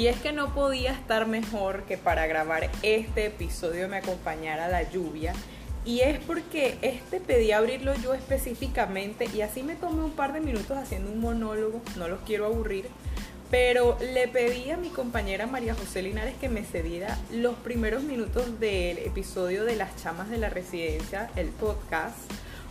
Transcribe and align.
Y 0.00 0.06
es 0.06 0.18
que 0.18 0.32
no 0.32 0.54
podía 0.54 0.92
estar 0.92 1.26
mejor 1.26 1.82
que 1.82 1.98
para 1.98 2.26
grabar 2.26 2.70
este 2.82 3.26
episodio 3.26 3.86
me 3.86 3.98
acompañara 3.98 4.66
la 4.66 4.90
lluvia. 4.90 5.34
Y 5.84 6.00
es 6.00 6.18
porque 6.20 6.78
este 6.80 7.20
pedí 7.20 7.52
abrirlo 7.52 7.92
yo 7.96 8.14
específicamente 8.14 9.26
y 9.26 9.42
así 9.42 9.62
me 9.62 9.74
tomé 9.74 10.02
un 10.02 10.12
par 10.12 10.32
de 10.32 10.40
minutos 10.40 10.78
haciendo 10.78 11.12
un 11.12 11.20
monólogo, 11.20 11.82
no 11.98 12.08
los 12.08 12.20
quiero 12.20 12.46
aburrir, 12.46 12.86
pero 13.50 13.98
le 14.14 14.26
pedí 14.26 14.70
a 14.70 14.78
mi 14.78 14.88
compañera 14.88 15.46
María 15.46 15.74
José 15.74 16.00
Linares 16.00 16.34
que 16.40 16.48
me 16.48 16.64
cediera 16.64 17.18
los 17.30 17.56
primeros 17.56 18.02
minutos 18.02 18.58
del 18.58 18.96
episodio 19.00 19.66
de 19.66 19.76
Las 19.76 20.02
Chamas 20.02 20.30
de 20.30 20.38
la 20.38 20.48
Residencia, 20.48 21.30
el 21.36 21.48
podcast, 21.48 22.16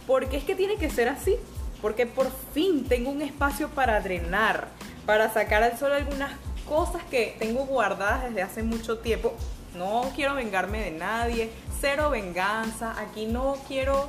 porque 0.07 0.37
es 0.37 0.45
que 0.45 0.55
tiene 0.55 0.77
que 0.77 0.89
ser 0.89 1.09
así, 1.09 1.35
porque 1.79 2.07
por 2.07 2.31
fin 2.55 2.85
tengo 2.85 3.11
un 3.11 3.21
espacio 3.21 3.69
para 3.69 4.01
drenar, 4.01 4.69
para 5.05 5.31
sacar 5.31 5.61
al 5.61 5.77
sol 5.77 5.93
algunas 5.93 6.31
cosas 6.69 7.03
que 7.09 7.35
tengo 7.39 7.65
guardadas 7.65 8.25
desde 8.25 8.43
hace 8.43 8.63
mucho 8.63 8.99
tiempo. 8.99 9.33
No 9.75 10.11
quiero 10.15 10.35
vengarme 10.35 10.79
de 10.79 10.91
nadie, 10.91 11.49
cero 11.81 12.11
venganza, 12.11 12.95
aquí 12.99 13.25
no 13.25 13.57
quiero 13.67 14.07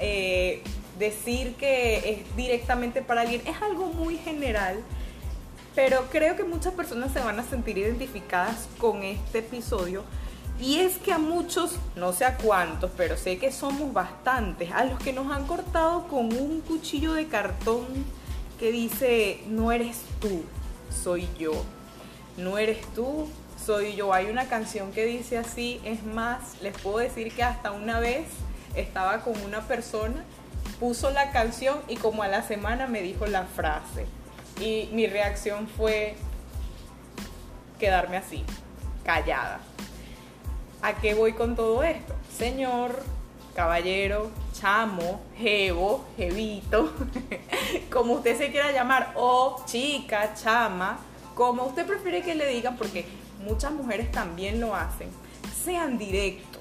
eh, 0.00 0.62
decir 0.98 1.54
que 1.54 2.10
es 2.10 2.36
directamente 2.36 3.00
para 3.00 3.22
alguien, 3.22 3.42
es 3.46 3.62
algo 3.62 3.86
muy 3.86 4.16
general, 4.18 4.82
pero 5.74 6.06
creo 6.10 6.36
que 6.36 6.44
muchas 6.44 6.74
personas 6.74 7.12
se 7.12 7.20
van 7.20 7.38
a 7.38 7.44
sentir 7.44 7.78
identificadas 7.78 8.68
con 8.78 9.02
este 9.04 9.38
episodio. 9.38 10.02
Y 10.60 10.76
es 10.80 10.98
que 10.98 11.12
a 11.12 11.18
muchos, 11.18 11.76
no 11.96 12.12
sé 12.12 12.26
a 12.26 12.36
cuántos, 12.36 12.90
pero 12.94 13.16
sé 13.16 13.38
que 13.38 13.50
somos 13.50 13.94
bastantes, 13.94 14.70
a 14.72 14.84
los 14.84 14.98
que 14.98 15.12
nos 15.12 15.32
han 15.32 15.46
cortado 15.46 16.06
con 16.08 16.26
un 16.32 16.60
cuchillo 16.60 17.14
de 17.14 17.28
cartón 17.28 17.86
que 18.58 18.70
dice, 18.70 19.40
no 19.48 19.72
eres 19.72 20.02
tú, 20.20 20.42
soy 20.90 21.26
yo 21.38 21.52
no 22.40 22.58
eres 22.58 22.80
tú, 22.94 23.28
soy 23.64 23.94
yo. 23.94 24.12
Hay 24.12 24.26
una 24.26 24.48
canción 24.48 24.92
que 24.92 25.04
dice 25.04 25.38
así, 25.38 25.80
es 25.84 26.02
más, 26.04 26.60
les 26.60 26.76
puedo 26.78 26.98
decir 26.98 27.32
que 27.34 27.42
hasta 27.42 27.70
una 27.70 28.00
vez 28.00 28.26
estaba 28.74 29.20
con 29.20 29.40
una 29.42 29.60
persona, 29.62 30.24
puso 30.78 31.10
la 31.10 31.30
canción 31.30 31.80
y 31.88 31.96
como 31.96 32.22
a 32.22 32.28
la 32.28 32.42
semana 32.42 32.86
me 32.86 33.02
dijo 33.02 33.26
la 33.26 33.44
frase. 33.44 34.06
Y 34.60 34.88
mi 34.92 35.06
reacción 35.06 35.68
fue 35.68 36.16
quedarme 37.78 38.16
así, 38.16 38.44
callada. 39.04 39.60
¿A 40.82 40.94
qué 40.94 41.14
voy 41.14 41.34
con 41.34 41.56
todo 41.56 41.82
esto? 41.82 42.14
Señor, 42.36 43.02
caballero, 43.54 44.30
chamo, 44.52 45.20
jevo, 45.36 46.06
jevito, 46.16 46.92
como 47.92 48.14
usted 48.14 48.36
se 48.36 48.50
quiera 48.50 48.72
llamar, 48.72 49.12
o 49.16 49.62
chica, 49.66 50.34
chama, 50.34 50.98
como 51.40 51.64
usted 51.64 51.86
prefiere 51.86 52.20
que 52.20 52.34
le 52.34 52.46
digan, 52.48 52.76
porque 52.76 53.06
muchas 53.46 53.72
mujeres 53.72 54.12
también 54.12 54.60
lo 54.60 54.76
hacen, 54.76 55.08
sean 55.64 55.96
directos. 55.96 56.60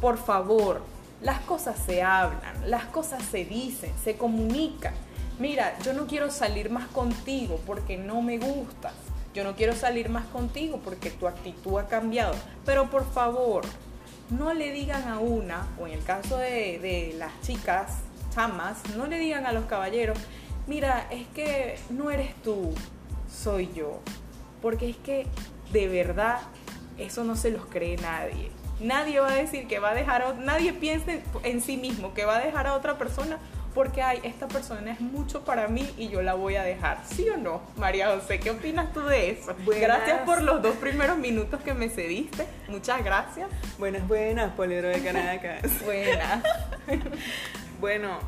Por 0.00 0.18
favor, 0.18 0.82
las 1.20 1.38
cosas 1.42 1.78
se 1.78 2.02
hablan, 2.02 2.68
las 2.68 2.86
cosas 2.86 3.22
se 3.22 3.44
dicen, 3.44 3.92
se 4.02 4.16
comunican. 4.16 4.94
Mira, 5.38 5.78
yo 5.84 5.92
no 5.92 6.08
quiero 6.08 6.32
salir 6.32 6.70
más 6.70 6.88
contigo 6.88 7.60
porque 7.68 7.96
no 7.96 8.20
me 8.20 8.38
gustas. 8.38 8.94
Yo 9.32 9.44
no 9.44 9.54
quiero 9.54 9.76
salir 9.76 10.08
más 10.08 10.26
contigo 10.26 10.80
porque 10.82 11.10
tu 11.10 11.28
actitud 11.28 11.78
ha 11.78 11.86
cambiado. 11.86 12.34
Pero 12.64 12.90
por 12.90 13.08
favor, 13.08 13.62
no 14.28 14.54
le 14.54 14.72
digan 14.72 15.06
a 15.06 15.20
una, 15.20 15.68
o 15.78 15.86
en 15.86 15.92
el 15.92 16.02
caso 16.02 16.36
de, 16.36 16.80
de 16.80 17.14
las 17.16 17.30
chicas, 17.42 17.98
chamas, 18.34 18.78
no 18.96 19.06
le 19.06 19.20
digan 19.20 19.46
a 19.46 19.52
los 19.52 19.66
caballeros, 19.66 20.18
mira, 20.66 21.06
es 21.12 21.28
que 21.28 21.78
no 21.90 22.10
eres 22.10 22.34
tú, 22.42 22.74
soy 23.34 23.70
yo. 23.74 24.00
Porque 24.62 24.88
es 24.88 24.96
que 24.96 25.26
de 25.72 25.88
verdad 25.88 26.38
eso 26.98 27.24
no 27.24 27.36
se 27.36 27.50
los 27.50 27.66
cree 27.66 27.96
nadie. 27.96 28.50
Nadie 28.80 29.20
va 29.20 29.30
a 29.30 29.34
decir 29.34 29.66
que 29.66 29.78
va 29.78 29.90
a 29.90 29.94
dejar 29.94 30.22
a 30.22 30.32
nadie 30.34 30.72
piense 30.72 31.22
en 31.42 31.60
sí 31.60 31.76
mismo 31.76 32.12
que 32.12 32.24
va 32.24 32.36
a 32.36 32.40
dejar 32.40 32.66
a 32.66 32.74
otra 32.74 32.98
persona 32.98 33.38
porque 33.74 34.02
ay, 34.02 34.20
esta 34.22 34.46
persona 34.46 34.92
es 34.92 35.00
mucho 35.00 35.44
para 35.44 35.66
mí 35.66 35.92
y 35.98 36.08
yo 36.08 36.22
la 36.22 36.34
voy 36.34 36.54
a 36.54 36.62
dejar. 36.62 37.00
¿Sí 37.04 37.28
o 37.28 37.36
no? 37.36 37.60
María 37.76 38.14
José, 38.14 38.38
¿qué 38.38 38.52
opinas 38.52 38.92
tú 38.92 39.00
de 39.00 39.30
eso? 39.30 39.54
Gracias 39.66 40.20
por 40.20 40.42
los 40.42 40.62
dos 40.62 40.76
primeros 40.76 41.18
minutos 41.18 41.60
que 41.60 41.74
me 41.74 41.88
cediste. 41.88 42.46
Muchas 42.68 43.02
gracias. 43.02 43.50
Buenas, 43.78 44.06
buenas, 44.06 44.52
Polidro 44.52 44.88
de 44.88 45.02
Caracas. 45.02 45.62
buenas. 45.84 46.44
bueno, 47.80 48.20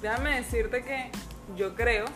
déjame 0.00 0.36
decirte 0.36 0.82
que 0.82 1.10
yo 1.54 1.74
creo 1.74 2.06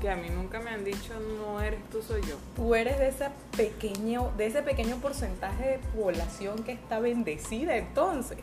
que 0.00 0.10
a 0.10 0.16
mí 0.16 0.28
nunca 0.30 0.60
me 0.60 0.70
han 0.70 0.84
dicho 0.84 1.14
no 1.20 1.60
eres 1.60 1.80
tú, 1.90 2.02
soy 2.02 2.22
yo. 2.22 2.36
Tú 2.56 2.74
eres 2.74 2.98
de 2.98 3.08
ese 3.08 3.28
pequeño, 3.56 4.32
de 4.36 4.46
ese 4.46 4.62
pequeño 4.62 4.96
porcentaje 4.96 5.68
de 5.68 5.78
población 5.94 6.64
que 6.64 6.72
está 6.72 6.98
bendecida 6.98 7.76
entonces. 7.76 8.38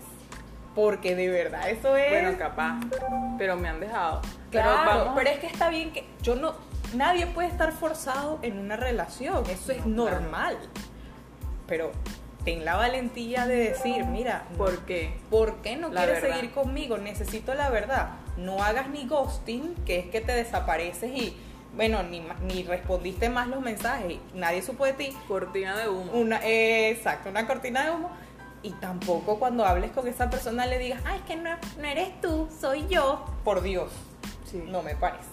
Porque 0.75 1.15
de 1.15 1.29
verdad 1.29 1.69
eso 1.69 1.97
es. 1.97 2.09
Bueno, 2.09 2.37
capaz. 2.37 2.79
Pero 3.39 3.55
me 3.57 3.67
han 3.67 3.79
dejado. 3.79 4.21
Claro, 4.51 5.13
pero, 5.15 5.29
es 5.29 5.39
que 5.39 5.47
está 5.47 5.69
bien 5.69 5.91
que 5.91 6.05
yo 6.21 6.35
no. 6.35 6.53
Nadie 6.93 7.25
puede 7.25 7.47
estar 7.47 7.71
forzado 7.71 8.37
en 8.43 8.59
una 8.59 8.77
relación. 8.77 9.43
Eso 9.49 9.71
es 9.71 9.85
normal. 9.87 10.57
Pero 11.65 11.91
ten 12.45 12.63
la 12.63 12.75
valentía 12.75 13.47
de 13.47 13.55
decir, 13.55 14.05
mira, 14.05 14.45
¿por 14.55 14.85
qué? 14.85 15.17
¿Por 15.31 15.57
qué 15.63 15.75
no 15.77 15.89
quieres 15.89 16.21
seguir 16.21 16.51
conmigo? 16.51 16.97
Necesito 16.99 17.55
la 17.55 17.71
verdad. 17.71 18.11
No 18.37 18.63
hagas 18.63 18.89
ni 18.89 19.07
ghosting, 19.07 19.73
que 19.83 19.97
es 19.97 20.05
que 20.05 20.21
te 20.21 20.31
desapareces 20.31 21.11
y 21.11 21.35
bueno, 21.77 22.01
ni, 22.01 22.27
ni 22.41 22.63
respondiste 22.63 23.29
más 23.29 23.47
los 23.47 23.61
mensajes, 23.61 24.17
nadie 24.33 24.63
supo 24.63 24.83
de 24.85 24.93
ti. 24.93 25.17
Cortina 25.27 25.77
de 25.77 25.87
humo. 25.87 26.11
Una, 26.11 26.39
exacto, 26.43 27.29
una 27.29 27.45
cortina 27.47 27.85
de 27.85 27.91
humo. 27.91 28.11
Y 28.63 28.71
tampoco 28.71 29.37
cuando 29.37 29.63
hables 29.63 29.91
con 29.91 30.07
esa 30.07 30.29
persona 30.29 30.65
le 30.65 30.79
digas, 30.79 30.99
ay, 31.05 31.19
es 31.19 31.25
que 31.25 31.35
no, 31.35 31.51
no 31.77 31.87
eres 31.87 32.19
tú, 32.19 32.49
soy 32.59 32.87
yo. 32.87 33.23
Por 33.43 33.61
Dios, 33.61 33.91
sí. 34.51 34.63
no 34.67 34.81
me 34.81 34.95
parece. 34.95 35.29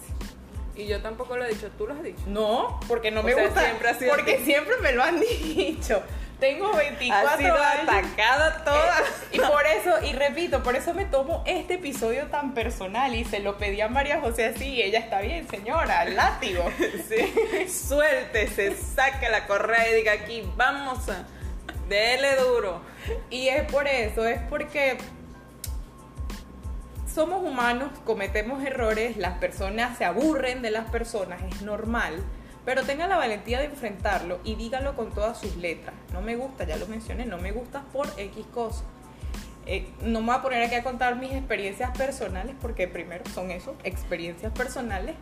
Y 0.77 0.87
yo 0.87 1.00
tampoco 1.00 1.37
lo 1.37 1.44
he 1.47 1.49
dicho, 1.49 1.71
¿tú 1.78 1.87
lo 1.87 1.94
has 1.94 2.03
dicho? 2.03 2.22
No, 2.27 2.78
porque 2.88 3.11
no 3.11 3.22
me 3.22 3.32
gusta. 3.32 3.62
Siempre 3.62 3.88
ha 3.88 3.94
sido 3.94 4.15
porque 4.15 4.44
siempre 4.44 4.75
me 4.82 4.93
lo 4.93 5.03
han 5.03 5.19
dicho. 5.56 6.03
Tengo 6.44 6.75
24 6.75 7.27
ha 7.31 7.37
sido 7.38 7.55
atacada 7.55 8.65
toda. 8.65 8.97
y 9.32 9.38
por 9.38 9.66
eso, 9.66 10.05
y 10.05 10.12
repito, 10.12 10.62
por 10.62 10.77
eso 10.77 10.93
me 10.93 11.06
tomo 11.06 11.43
este 11.47 11.75
episodio 11.75 12.27
tan 12.27 12.53
personal 12.53 13.15
y 13.15 13.25
se 13.25 13.38
lo 13.38 13.56
pedí 13.56 13.81
a 13.81 13.88
María 13.88 14.21
José 14.21 14.44
así 14.44 14.75
y 14.75 14.82
ella 14.82 14.99
está 14.99 15.22
bien, 15.22 15.49
señora, 15.49 16.05
látigo. 16.05 16.71
sí. 17.09 17.66
Suéltese, 17.66 18.77
saque 18.77 19.31
la 19.31 19.47
correa 19.47 19.88
y 19.88 19.94
diga 19.94 20.12
aquí, 20.12 20.43
vamos 20.55 21.09
a... 21.09 21.25
Dele 21.88 22.37
duro. 22.37 22.82
Y 23.31 23.49
es 23.49 23.62
por 23.72 23.88
eso, 23.88 24.26
es 24.26 24.38
porque 24.50 24.99
somos 27.06 27.43
humanos, 27.43 27.91
cometemos 28.05 28.62
errores, 28.62 29.16
las 29.16 29.38
personas 29.38 29.97
se 29.97 30.05
aburren 30.05 30.61
de 30.61 30.71
las 30.71 30.91
personas, 30.91 31.41
es 31.43 31.62
normal 31.62 32.22
pero 32.65 32.83
tenga 32.83 33.07
la 33.07 33.17
valentía 33.17 33.59
de 33.59 33.67
enfrentarlo 33.67 34.41
y 34.45 34.55
dígalo 34.55 34.97
con 34.97 35.13
todas 35.13 35.39
sus 35.39 35.57
letras. 35.57 35.95
No 36.13 36.23
me 36.23 36.37
gusta, 36.37 36.65
ya 36.65 36.77
lo 36.77 36.87
mencioné, 36.87 37.27
no 37.27 37.39
me 37.39 37.53
gusta 37.53 37.83
por 37.93 38.09
X 38.17 38.45
cosas. 38.53 38.85
Eh, 39.67 39.89
no 40.03 40.21
me 40.21 40.27
voy 40.27 40.37
a 40.37 40.43
poner 40.43 40.63
aquí 40.63 40.75
a 40.75 40.83
contar 40.83 41.17
mis 41.17 41.33
experiencias 41.33 41.97
personales 41.97 42.55
porque 42.61 42.87
primero 42.87 43.25
son 43.35 43.51
eso, 43.51 43.77
experiencias 43.85 44.53
personales, 44.53 45.17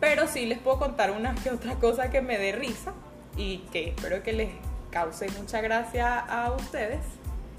pero 0.00 0.26
sí 0.26 0.46
les 0.46 0.58
puedo 0.58 0.78
contar 0.78 1.10
una 1.10 1.34
que 1.34 1.50
otra 1.50 1.74
cosa 1.76 2.10
que 2.10 2.22
me 2.22 2.38
dé 2.38 2.52
risa 2.52 2.92
y 3.36 3.58
que 3.72 3.88
espero 3.88 4.22
que 4.22 4.32
les 4.32 4.50
cause 4.90 5.28
mucha 5.38 5.60
gracia 5.60 6.18
a 6.18 6.52
ustedes 6.52 7.00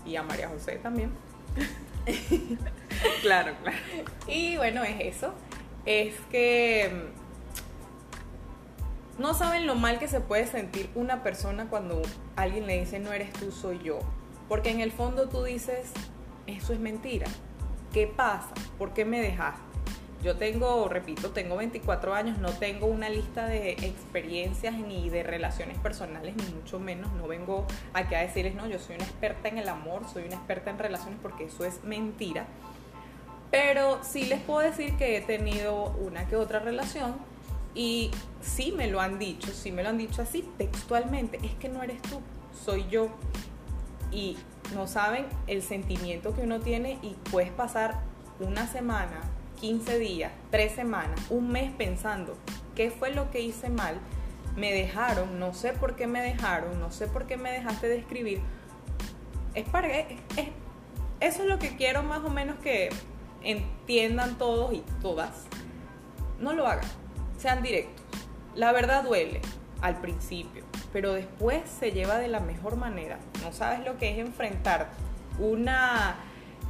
y 0.05 0.15
a 0.15 0.23
María 0.23 0.49
José 0.49 0.77
también. 0.77 1.11
claro, 3.21 3.53
claro. 3.61 3.77
Y 4.27 4.57
bueno, 4.57 4.83
es 4.83 5.15
eso. 5.15 5.33
Es 5.85 6.15
que 6.31 7.09
no 9.17 9.33
saben 9.33 9.65
lo 9.65 9.75
mal 9.75 9.99
que 9.99 10.07
se 10.07 10.19
puede 10.19 10.45
sentir 10.45 10.89
una 10.93 11.23
persona 11.23 11.67
cuando 11.69 12.01
alguien 12.35 12.67
le 12.67 12.79
dice 12.79 12.99
no 12.99 13.13
eres 13.13 13.31
tú, 13.33 13.51
soy 13.51 13.79
yo. 13.83 13.99
Porque 14.49 14.69
en 14.69 14.81
el 14.81 14.91
fondo 14.91 15.29
tú 15.29 15.43
dices, 15.43 15.91
eso 16.47 16.73
es 16.73 16.79
mentira. 16.79 17.27
¿Qué 17.93 18.07
pasa? 18.07 18.53
¿Por 18.77 18.93
qué 18.93 19.05
me 19.05 19.21
dejaste? 19.21 19.63
Yo 20.21 20.37
tengo, 20.37 20.87
repito, 20.89 21.29
tengo 21.29 21.55
24 21.55 22.13
años, 22.15 22.39
no 22.39 22.49
tengo 22.49 22.87
una 22.87 23.09
lista 23.09 23.45
de 23.45 23.71
experiencias 23.71 24.73
ni 24.73 25.09
de 25.09 25.23
relaciones 25.23 25.77
personales, 25.77 26.35
ni 26.35 26.43
mucho 26.53 26.79
menos. 26.79 27.13
No 27.13 27.27
vengo 27.27 27.65
aquí 27.93 28.15
a 28.15 28.21
decirles, 28.21 28.55
no, 28.55 28.67
yo 28.67 28.79
soy 28.79 28.95
una 28.95 29.05
experta 29.05 29.47
en 29.49 29.59
el 29.59 29.69
amor, 29.69 30.01
soy 30.11 30.23
una 30.23 30.35
experta 30.35 30.71
en 30.71 30.79
relaciones, 30.79 31.19
porque 31.21 31.45
eso 31.45 31.63
es 31.63 31.83
mentira. 31.83 32.47
Pero 33.51 34.03
sí 34.03 34.25
les 34.25 34.41
puedo 34.41 34.59
decir 34.59 34.97
que 34.97 35.17
he 35.17 35.21
tenido 35.21 35.91
una 35.91 36.27
que 36.27 36.35
otra 36.35 36.59
relación 36.59 37.15
y 37.75 38.09
sí 38.41 38.71
me 38.71 38.87
lo 38.87 39.01
han 39.01 39.19
dicho, 39.19 39.51
sí 39.51 39.71
me 39.71 39.83
lo 39.83 39.89
han 39.89 39.97
dicho 39.97 40.21
así 40.21 40.49
textualmente, 40.57 41.39
es 41.43 41.53
que 41.55 41.69
no 41.69 41.83
eres 41.83 42.01
tú, 42.01 42.21
soy 42.63 42.87
yo. 42.89 43.09
Y 44.11 44.37
no 44.73 44.87
saben 44.87 45.25
el 45.47 45.61
sentimiento 45.61 46.33
que 46.33 46.41
uno 46.41 46.61
tiene 46.61 46.97
y 47.01 47.15
puedes 47.29 47.51
pasar 47.51 48.01
una 48.39 48.65
semana, 48.65 49.21
15 49.59 49.99
días, 49.99 50.31
tres 50.51 50.71
semanas, 50.73 51.19
un 51.29 51.49
mes 51.49 51.71
pensando 51.71 52.37
qué 52.75 52.91
fue 52.91 53.13
lo 53.13 53.29
que 53.31 53.41
hice 53.41 53.69
mal 53.69 53.99
me 54.55 54.71
dejaron, 54.71 55.39
no 55.39 55.53
sé 55.53 55.73
por 55.73 55.95
qué 55.95 56.07
me 56.07 56.21
dejaron, 56.21 56.79
no 56.79 56.91
sé 56.91 57.07
por 57.07 57.27
qué 57.27 57.35
me 57.35 57.51
dejaste 57.51 57.89
de 57.89 57.97
escribir, 57.97 58.39
es 59.53 59.67
para 59.67 59.87
es, 59.99 60.17
eso 61.19 61.43
es 61.43 61.49
lo 61.49 61.59
que 61.59 61.75
quiero 61.75 62.03
más 62.03 62.23
o 62.23 62.29
menos 62.29 62.57
que 62.59 62.89
entiendan 63.43 64.37
todos 64.37 64.73
y 64.73 64.83
todas. 65.01 65.45
No 66.39 66.53
lo 66.53 66.67
hagan, 66.67 66.85
sean 67.45 67.61
directos. 67.61 68.03
La 68.55 68.71
verdad 68.71 69.03
duele 69.03 69.39
al 69.79 70.01
principio, 70.01 70.63
pero 70.91 71.13
después 71.13 71.61
se 71.79 71.91
lleva 71.91 72.17
de 72.17 72.27
la 72.27 72.39
mejor 72.39 72.75
manera. 72.75 73.19
No 73.43 73.53
sabes 73.53 73.85
lo 73.85 73.99
que 73.99 74.09
es 74.09 74.17
enfrentar 74.17 74.87
una 75.37 76.15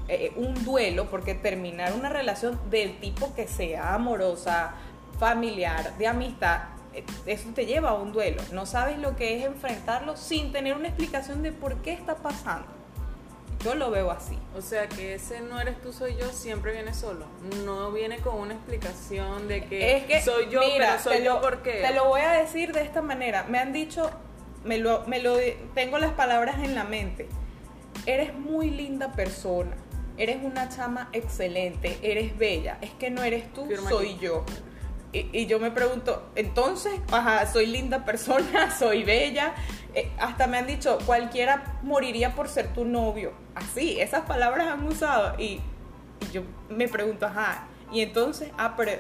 eh, 0.10 0.34
un 0.36 0.66
duelo, 0.66 1.10
porque 1.10 1.34
terminar 1.34 1.94
una 1.94 2.10
relación 2.10 2.60
del 2.70 3.00
tipo 3.00 3.34
que 3.36 3.48
sea 3.48 3.94
amorosa, 3.94 4.74
familiar, 5.18 5.98
de 5.98 6.08
amistad, 6.08 6.64
eh, 6.94 7.06
eso 7.26 7.52
te 7.56 7.66
lleva 7.66 7.92
a 7.92 7.94
un 7.94 8.12
duelo. 8.12 8.42
No 8.52 8.66
sabes 8.66 8.98
lo 9.00 9.16
que 9.16 9.38
es 9.38 9.46
enfrentarlo 9.46 10.18
sin 10.18 10.52
tener 10.52 10.76
una 10.76 10.90
explicación 10.90 11.42
de 11.42 11.54
por 11.54 11.78
qué 11.84 11.94
está 11.94 12.18
pasando. 12.18 12.68
Yo 13.66 13.74
lo 13.74 13.90
veo 13.90 14.12
así. 14.12 14.38
O 14.56 14.62
sea 14.62 14.88
que 14.88 15.16
ese 15.16 15.42
no 15.42 15.60
eres 15.60 15.82
tú, 15.82 15.92
soy 15.92 16.16
yo, 16.18 16.32
siempre 16.32 16.72
viene 16.72 16.94
solo. 16.94 17.26
No 17.66 17.92
viene 17.92 18.20
con 18.20 18.36
una 18.36 18.54
explicación 18.54 19.48
de 19.48 19.66
que, 19.66 19.98
es 19.98 20.04
que 20.06 20.22
soy 20.22 20.50
yo, 20.52 20.60
mira, 20.60 21.00
pero 21.02 21.04
soy 21.04 21.24
yo 21.24 21.34
lo, 21.34 21.42
porque. 21.42 21.82
Te 21.82 21.92
lo 21.96 22.06
voy 22.06 22.22
a 22.22 22.30
decir 22.34 22.74
de 22.74 22.84
esta 22.84 23.02
manera. 23.02 23.46
Me 23.50 23.58
han 23.58 23.74
dicho, 23.74 24.12
me 24.64 24.78
lo, 24.78 25.04
me 25.08 25.20
lo 25.20 25.38
tengo 25.74 25.98
las 25.98 26.12
palabras 26.12 26.60
en 26.64 26.76
la 26.76 26.84
mente. 26.84 27.28
Eres 28.06 28.36
muy 28.36 28.70
linda 28.70 29.14
persona. 29.14 29.76
Eres 30.18 30.38
una 30.44 30.70
chama 30.70 31.10
excelente, 31.12 31.98
eres 32.04 32.38
bella. 32.38 32.78
Es 32.82 32.92
que 32.92 33.10
no 33.10 33.24
eres 33.24 33.52
tú, 33.52 33.66
Firma 33.66 33.90
soy 33.90 34.12
aquí. 34.12 34.26
yo. 34.26 34.46
Y, 35.16 35.30
y 35.32 35.46
yo 35.46 35.60
me 35.60 35.72
pregunto, 35.72 36.30
entonces, 36.36 36.94
ajá, 37.12 37.46
soy 37.48 37.68
linda 37.68 38.04
persona, 38.04 38.70
soy 38.78 39.04
bella. 39.04 39.54
Eh, 39.94 40.12
hasta 40.20 40.46
me 40.48 40.58
han 40.58 40.68
dicho, 40.68 40.98
cualquiera 41.06 41.80
moriría 41.84 42.36
por 42.36 42.50
ser 42.50 42.74
tu 42.74 42.84
novio. 42.84 43.32
Así, 43.56 44.00
esas 44.02 44.26
palabras 44.26 44.68
han 44.68 44.86
usado. 44.86 45.40
Y, 45.40 45.62
y 46.20 46.32
yo 46.34 46.42
me 46.70 46.88
pregunto, 46.90 47.26
ajá, 47.28 47.68
y 47.92 48.02
entonces, 48.02 48.52
ah, 48.58 48.74
pero 48.76 48.92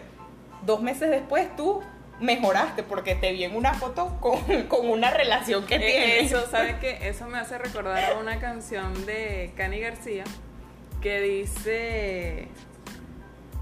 dos 0.65 0.81
meses 0.81 1.09
después 1.09 1.53
tú 1.57 1.81
mejoraste 2.21 2.81
porque 2.81 3.13
te 3.15 3.33
vi 3.33 3.43
en 3.43 3.55
una 3.57 3.73
foto 3.73 4.17
con, 4.21 4.39
con 4.69 4.89
una 4.89 5.11
relación 5.11 5.65
que 5.65 5.75
Eh, 5.75 5.79
tienes. 5.79 6.31
Eso, 6.31 6.45
¿sabes 6.51 6.75
qué? 6.79 7.09
Eso 7.09 7.27
me 7.27 7.37
hace 7.39 7.57
recordar 7.57 8.13
a 8.13 8.17
una 8.17 8.39
canción 8.39 9.05
de 9.05 9.51
Cani 9.57 9.79
García 9.81 10.23
que 11.01 11.19
dice: 11.19 12.47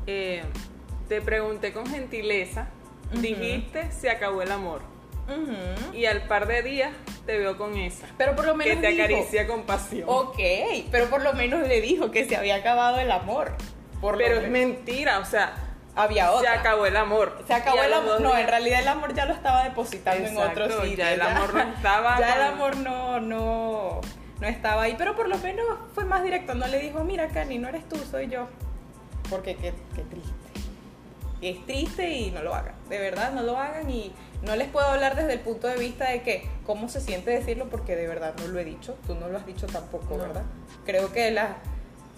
eh, 0.06 0.44
Te 1.08 1.22
pregunté 1.22 1.74
con 1.74 1.86
gentileza, 1.86 2.68
dijiste 3.12 3.92
se 3.92 4.10
acabó 4.10 4.42
el 4.42 4.52
amor. 4.52 4.82
Y 5.94 6.06
al 6.06 6.24
par 6.28 6.48
de 6.48 6.62
días 6.64 6.92
te 7.26 7.38
veo 7.38 7.58
con 7.58 7.78
esa. 7.78 8.08
Pero 8.18 8.36
por 8.36 8.46
lo 8.46 8.52
Que 8.58 8.58
menos 8.58 8.82
te 8.82 8.88
dijo- 8.90 9.04
acaricia 9.04 9.48
con 9.48 9.64
pasión. 9.64 10.04
Ok, 10.08 10.38
pero 10.92 11.10
por 11.10 11.22
lo 11.22 11.34
menos 11.34 11.66
le 11.68 11.80
dijo 11.82 12.12
que 12.12 12.26
se 12.26 12.36
había 12.36 12.56
acabado 12.56 13.00
el 13.00 13.10
amor. 13.12 13.52
Por 14.02 14.18
Pero 14.18 14.42
es 14.42 14.50
mentira, 14.50 15.20
o 15.20 15.26
sea, 15.26 15.54
había 15.96 16.26
se 16.28 16.34
otra. 16.34 16.54
acabó 16.60 16.86
el 16.86 16.98
amor. 16.98 17.38
Se 17.48 17.54
acabó 17.54 17.82
el 17.84 17.94
amor. 17.94 18.20
No, 18.20 18.38
en 18.38 18.48
realidad 18.48 18.82
el 18.82 18.88
amor 18.90 19.14
ya 19.14 19.26
lo 19.26 19.34
estaba 19.34 19.64
depositando 19.64 20.28
Exacto, 20.28 20.60
en 20.60 20.66
otro 20.72 20.82
sitio. 20.84 20.98
ya 20.98 21.14
el 21.14 21.22
amor 21.22 21.54
no 21.54 21.62
estaba 21.76 22.20
Ya 22.20 22.36
el 22.36 22.42
amor 22.42 22.76
no, 22.78 23.20
no, 23.22 24.02
no 24.42 24.48
estaba 24.48 24.82
ahí. 24.84 24.96
Pero 24.98 25.16
por 25.16 25.30
lo 25.30 25.38
menos 25.38 25.66
fue 25.96 26.04
más 26.04 26.22
directo. 26.24 26.54
No 26.54 26.68
le 26.68 26.80
dijo, 26.80 27.02
mira, 27.06 27.30
Cani, 27.30 27.60
no 27.60 27.70
eres 27.70 27.88
tú, 27.88 27.96
soy 28.12 28.28
yo. 28.28 28.48
Porque 29.30 29.56
qué, 29.56 29.74
qué 29.96 30.02
triste. 30.02 30.34
Es 31.50 31.66
triste 31.66 32.10
y 32.10 32.32
no 32.32 32.42
lo 32.42 32.54
hagan. 32.54 32.76
De 32.90 33.00
verdad, 33.00 33.34
no 33.34 33.44
lo 33.44 33.58
hagan. 33.58 33.90
Y 33.90 34.12
no 34.42 34.56
les 34.56 34.68
puedo 34.70 34.86
hablar 34.88 35.16
desde 35.16 35.34
el 35.34 35.40
punto 35.40 35.68
de 35.68 35.78
vista 35.78 36.10
de 36.10 36.22
que 36.22 36.48
cómo 36.66 36.90
se 36.90 37.02
siente 37.02 37.32
decirlo, 37.32 37.70
porque 37.70 37.96
de 37.96 38.08
verdad 38.08 38.34
no 38.40 38.48
lo 38.48 38.60
he 38.60 38.66
dicho. 38.66 38.98
Tú 39.06 39.16
no 39.16 39.28
lo 39.28 39.38
has 39.38 39.46
dicho 39.46 39.68
tampoco, 39.68 40.18
No. 40.18 40.24
¿verdad? 40.24 40.44
Creo 40.86 41.12
que 41.12 41.32
las 41.32 41.52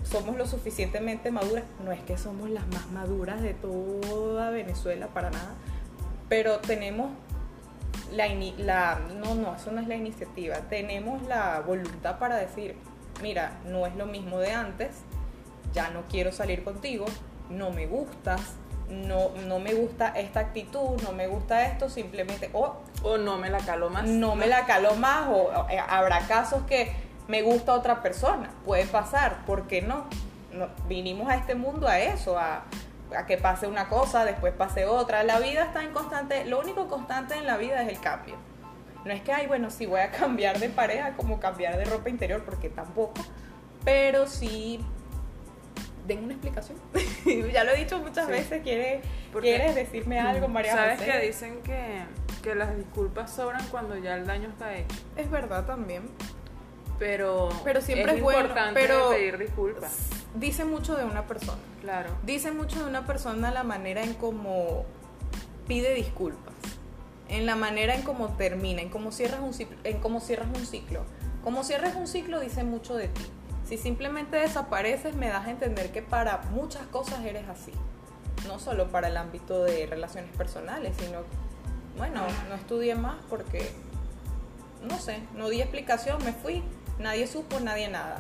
somos 0.03 0.37
lo 0.37 0.45
suficientemente 0.45 1.31
maduras. 1.31 1.63
No 1.83 1.91
es 1.91 2.01
que 2.01 2.17
somos 2.17 2.49
las 2.49 2.67
más 2.67 2.89
maduras 2.91 3.41
de 3.41 3.53
toda 3.53 4.51
Venezuela, 4.51 5.07
para 5.07 5.31
nada. 5.31 5.55
Pero 6.29 6.59
tenemos 6.59 7.11
la, 8.11 8.27
la 8.57 8.99
no, 9.19 9.35
no, 9.35 9.55
eso 9.55 9.71
no 9.71 9.81
es 9.81 9.87
la 9.87 9.95
iniciativa. 9.95 10.57
Tenemos 10.69 11.23
la 11.23 11.61
voluntad 11.61 12.19
para 12.19 12.37
decir, 12.37 12.75
mira, 13.21 13.59
no 13.65 13.85
es 13.85 13.95
lo 13.95 14.05
mismo 14.05 14.39
de 14.39 14.51
antes, 14.51 14.89
ya 15.73 15.89
no 15.89 16.03
quiero 16.09 16.31
salir 16.31 16.63
contigo, 16.63 17.05
no 17.49 17.71
me 17.71 17.87
gustas, 17.87 18.41
no, 18.89 19.29
no 19.47 19.59
me 19.59 19.73
gusta 19.73 20.09
esta 20.09 20.39
actitud, 20.41 21.01
no 21.01 21.11
me 21.11 21.27
gusta 21.27 21.65
esto, 21.65 21.89
simplemente, 21.89 22.49
o 22.53 22.77
O 23.03 23.17
no 23.17 23.37
me 23.37 23.49
la 23.49 23.59
calo 23.59 23.89
más. 23.89 24.05
no 24.05 24.35
me 24.35 24.47
la 24.47 24.65
caló 24.65 24.95
más, 24.95 25.27
o 25.29 25.67
eh, 25.69 25.79
habrá 25.79 26.19
casos 26.27 26.63
que 26.67 26.93
me 27.27 27.41
gusta 27.41 27.73
otra 27.73 28.01
persona, 28.01 28.51
puede 28.65 28.85
pasar, 28.85 29.45
¿por 29.45 29.67
qué 29.67 29.81
no? 29.81 30.05
No, 30.51 30.67
vinimos 30.87 31.27
a 31.29 31.35
este 31.35 31.55
mundo 31.55 31.87
a 31.87 31.99
eso, 31.99 32.37
a, 32.37 32.63
a 33.17 33.25
que 33.25 33.37
pase 33.37 33.67
una 33.67 33.89
cosa, 33.89 34.23
después 34.23 34.53
pase 34.53 34.85
otra. 34.85 35.23
La 35.23 35.39
vida 35.39 35.63
está 35.63 35.83
en 35.83 35.91
constante, 35.91 36.45
lo 36.45 36.59
único 36.59 36.87
constante 36.87 37.35
en 37.35 37.45
la 37.45 37.57
vida 37.57 37.81
es 37.81 37.89
el 37.89 37.99
cambio. 37.99 38.35
No 39.03 39.11
es 39.13 39.21
que, 39.21 39.31
ay, 39.31 39.47
bueno, 39.47 39.69
sí 39.69 39.85
voy 39.85 40.01
a 40.01 40.11
cambiar 40.19 40.59
de 40.59 40.69
pareja 40.69 41.13
como 41.13 41.39
cambiar 41.39 41.77
de 41.77 41.85
ropa 41.85 42.09
interior, 42.09 42.43
porque 42.43 42.69
tampoco, 42.69 43.13
pero 43.83 44.27
sí 44.27 44.79
den 46.07 46.23
una 46.23 46.33
explicación. 46.33 46.77
ya 47.53 47.63
lo 47.63 47.71
he 47.71 47.77
dicho 47.77 47.99
muchas 47.99 48.25
Sí. 48.25 48.31
veces, 48.31 48.61
¿quieres, 48.63 49.03
¿quieres 49.41 49.75
decirme 49.75 50.19
algo, 50.19 50.47
María 50.47 50.73
¿Sabes 50.73 50.99
José? 50.99 51.11
que 51.11 51.19
dicen 51.27 51.61
que, 51.63 51.99
que 52.43 52.55
las 52.55 52.75
disculpas 52.77 53.31
sobran 53.33 53.65
cuando 53.69 53.97
ya 53.97 54.15
el 54.15 54.25
daño 54.25 54.49
está 54.49 54.75
hecho? 54.75 54.95
Es 55.15 55.29
verdad 55.31 55.65
también. 55.65 56.03
Pero, 56.97 57.49
Pero 57.65 57.81
siempre 57.81 58.15
es 58.15 58.21
bueno, 58.21 58.39
importante 58.41 58.79
pero- 58.79 59.09
pedir 59.09 59.37
disculpas. 59.37 60.09
Dice 60.33 60.63
mucho 60.65 60.95
de 60.95 61.03
una 61.05 61.27
persona. 61.27 61.57
Claro. 61.81 62.09
Dice 62.23 62.51
mucho 62.51 62.79
de 62.79 62.89
una 62.89 63.05
persona 63.05 63.51
la 63.51 63.63
manera 63.63 64.01
en 64.03 64.13
cómo 64.13 64.85
pide 65.67 65.93
disculpas, 65.93 66.53
en 67.29 67.45
la 67.45 67.55
manera 67.55 67.95
en 67.95 68.01
cómo 68.03 68.29
termina, 68.37 68.81
en 68.81 68.89
cómo 68.89 69.11
cierras 69.11 69.39
un 69.41 69.53
ciclo, 69.53 69.77
en 69.83 69.99
cómo 69.99 70.19
cierras 70.19 70.47
un 70.55 70.65
ciclo. 70.65 71.03
Como 71.43 71.63
cierras 71.63 71.95
un 71.95 72.07
ciclo 72.07 72.39
dice 72.39 72.63
mucho 72.63 72.95
de 72.95 73.07
ti. 73.09 73.21
Si 73.67 73.77
simplemente 73.77 74.37
desapareces 74.37 75.15
me 75.15 75.27
das 75.27 75.45
a 75.47 75.51
entender 75.51 75.91
que 75.91 76.01
para 76.01 76.37
muchas 76.51 76.85
cosas 76.87 77.23
eres 77.25 77.47
así. 77.49 77.71
No 78.47 78.59
solo 78.59 78.87
para 78.89 79.07
el 79.07 79.17
ámbito 79.17 79.63
de 79.63 79.87
relaciones 79.87 80.29
personales, 80.35 80.95
sino 80.99 81.19
bueno, 81.97 82.21
no 82.49 82.55
estudié 82.55 82.93
más 82.95 83.15
porque 83.29 83.71
no 84.87 84.99
sé, 84.99 85.19
no 85.33 85.49
di 85.49 85.61
explicación, 85.61 86.23
me 86.23 86.31
fui, 86.33 86.61
nadie 86.99 87.25
supo, 87.25 87.59
nadie 87.59 87.87
nada. 87.87 88.19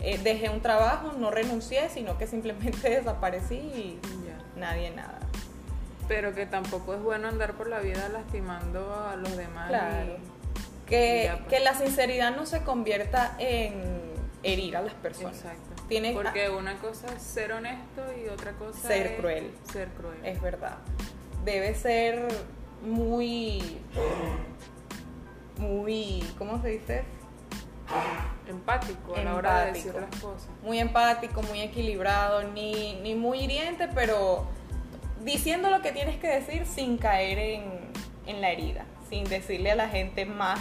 Eh, 0.00 0.18
dejé 0.18 0.48
un 0.48 0.60
trabajo, 0.62 1.12
no 1.18 1.30
renuncié, 1.30 1.88
sino 1.90 2.16
que 2.16 2.26
simplemente 2.26 2.88
desaparecí 2.98 3.54
y 3.56 3.98
Ya. 4.26 4.38
nadie 4.58 4.90
nada. 4.90 5.18
Pero 6.08 6.34
que 6.34 6.46
tampoco 6.46 6.94
es 6.94 7.02
bueno 7.02 7.28
andar 7.28 7.54
por 7.54 7.68
la 7.68 7.80
vida 7.80 8.08
lastimando 8.08 8.94
a 8.94 9.16
los 9.16 9.36
demás. 9.36 9.68
Claro. 9.68 10.12
y- 10.14 10.36
Que, 10.88 11.24
Ya, 11.24 11.36
pues. 11.38 11.48
que 11.48 11.60
la 11.60 11.74
sinceridad 11.74 12.34
no 12.36 12.46
se 12.46 12.62
convierta 12.62 13.34
en 13.40 13.74
herir 14.46 14.76
a 14.76 14.82
las 14.82 14.94
personas. 14.94 15.36
Exacto. 15.36 15.74
Porque 16.14 16.48
una 16.50 16.78
cosa 16.78 17.08
es 17.14 17.22
ser 17.22 17.52
honesto 17.52 18.02
y 18.24 18.28
otra 18.28 18.52
cosa 18.52 18.88
Ser 18.88 19.06
es 19.06 19.18
cruel. 19.18 19.50
Ser 19.72 19.88
cruel. 19.90 20.18
Es 20.24 20.40
verdad. 20.40 20.78
Debe 21.44 21.74
ser 21.74 22.28
muy. 22.82 23.78
Muy. 25.58 26.24
¿Cómo 26.38 26.60
se 26.62 26.68
dice? 26.68 27.04
Empático 28.48 29.14
a 29.14 29.22
la 29.22 29.34
hora 29.34 29.64
de 29.64 29.72
decir 29.72 29.94
las 29.94 30.20
cosas. 30.20 30.48
Muy 30.62 30.78
empático, 30.78 31.42
muy 31.42 31.60
equilibrado, 31.60 32.42
ni, 32.44 32.94
ni 33.00 33.14
muy 33.14 33.40
hiriente, 33.40 33.88
pero 33.94 34.46
diciendo 35.22 35.70
lo 35.70 35.82
que 35.82 35.92
tienes 35.92 36.18
que 36.18 36.28
decir 36.28 36.66
sin 36.66 36.98
caer 36.98 37.38
en, 37.38 37.62
en 38.26 38.40
la 38.40 38.50
herida, 38.50 38.84
sin 39.08 39.24
decirle 39.24 39.70
a 39.72 39.76
la 39.76 39.88
gente 39.88 40.26
más, 40.26 40.58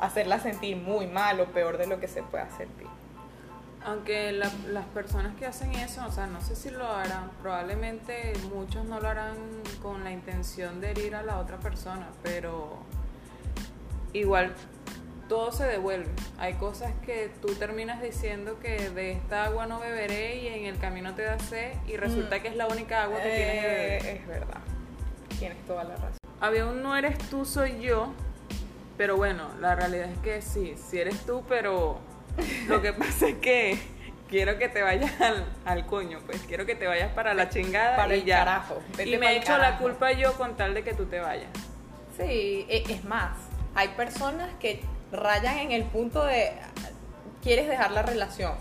hacerla 0.00 0.38
sentir 0.40 0.76
muy 0.76 1.06
mal 1.06 1.40
o 1.40 1.46
peor 1.46 1.78
de 1.78 1.86
lo 1.86 2.00
que 2.00 2.08
se 2.08 2.22
puede 2.22 2.48
sentir. 2.56 2.86
Aunque 3.84 4.30
la- 4.32 4.50
las 4.68 4.84
personas 4.86 5.34
que 5.36 5.44
hacen 5.46 5.72
eso, 5.72 6.04
o 6.06 6.10
sea, 6.12 6.26
no 6.28 6.40
sé 6.40 6.54
si 6.54 6.70
lo 6.70 6.86
harán, 6.86 7.30
probablemente 7.40 8.32
muchos 8.54 8.84
no 8.84 9.00
lo 9.00 9.08
harán 9.08 9.34
con 9.82 10.04
la 10.04 10.12
intención 10.12 10.80
de 10.80 10.92
herir 10.92 11.16
a 11.16 11.22
la 11.22 11.38
otra 11.38 11.58
persona, 11.58 12.06
pero 12.22 12.78
igual 14.12 14.52
todo 15.28 15.50
se 15.50 15.64
devuelve. 15.64 16.10
Hay 16.38 16.54
cosas 16.54 16.92
que 17.04 17.30
tú 17.40 17.54
terminas 17.54 18.00
diciendo 18.02 18.58
que 18.60 18.90
de 18.90 19.12
esta 19.12 19.44
agua 19.44 19.66
no 19.66 19.80
beberé 19.80 20.36
y 20.42 20.48
en 20.48 20.66
el 20.66 20.78
camino 20.78 21.14
te 21.14 21.22
da 21.22 21.38
sed 21.38 21.72
y 21.88 21.96
resulta 21.96 22.36
Mm. 22.38 22.42
que 22.42 22.48
es 22.48 22.56
la 22.56 22.66
única 22.68 23.02
agua 23.04 23.18
que 23.20 23.30
tienes 23.30 23.62
que 23.64 23.68
beber. 23.68 24.06
Eh, 24.06 24.16
es 24.20 24.26
verdad. 24.28 24.58
Tienes 25.38 25.58
toda 25.66 25.84
la 25.84 25.94
razón. 25.96 26.18
Había 26.40 26.66
un 26.66 26.82
no 26.82 26.96
eres 26.96 27.18
tú, 27.30 27.44
soy 27.44 27.80
yo, 27.80 28.12
pero 28.96 29.16
bueno, 29.16 29.48
la 29.60 29.74
realidad 29.74 30.08
es 30.10 30.18
que 30.18 30.42
sí, 30.42 30.74
sí 30.76 30.98
eres 30.98 31.18
tú, 31.26 31.42
pero 31.48 31.98
lo 32.68 32.80
que 32.82 32.92
pasa 32.92 33.28
es 33.28 33.36
que 33.36 33.78
quiero 34.28 34.58
que 34.58 34.68
te 34.68 34.82
vayas 34.82 35.20
al, 35.20 35.44
al 35.64 35.86
coño, 35.86 36.20
pues 36.26 36.40
quiero 36.42 36.64
que 36.66 36.74
te 36.74 36.86
vayas 36.86 37.12
para 37.12 37.34
la 37.34 37.48
chingada 37.48 37.96
Para 37.96 38.16
y 38.16 38.20
el 38.20 38.24
ya. 38.26 38.38
carajo, 38.38 38.78
vete 38.96 39.10
Y 39.10 39.18
me 39.18 39.36
hecho 39.36 39.56
la 39.58 39.78
culpa 39.78 40.12
yo 40.12 40.32
con 40.34 40.56
tal 40.56 40.74
de 40.74 40.82
que 40.84 40.94
tú 40.94 41.06
te 41.06 41.20
vayas. 41.20 41.50
Sí, 42.16 42.66
e- 42.68 42.84
es 42.88 43.04
más, 43.04 43.36
hay 43.74 43.88
personas 43.88 44.50
que 44.60 44.82
rayan 45.10 45.58
en 45.58 45.72
el 45.72 45.84
punto 45.84 46.24
de 46.24 46.52
quieres 47.42 47.68
dejar 47.68 47.90
la 47.92 48.02
relación. 48.02 48.52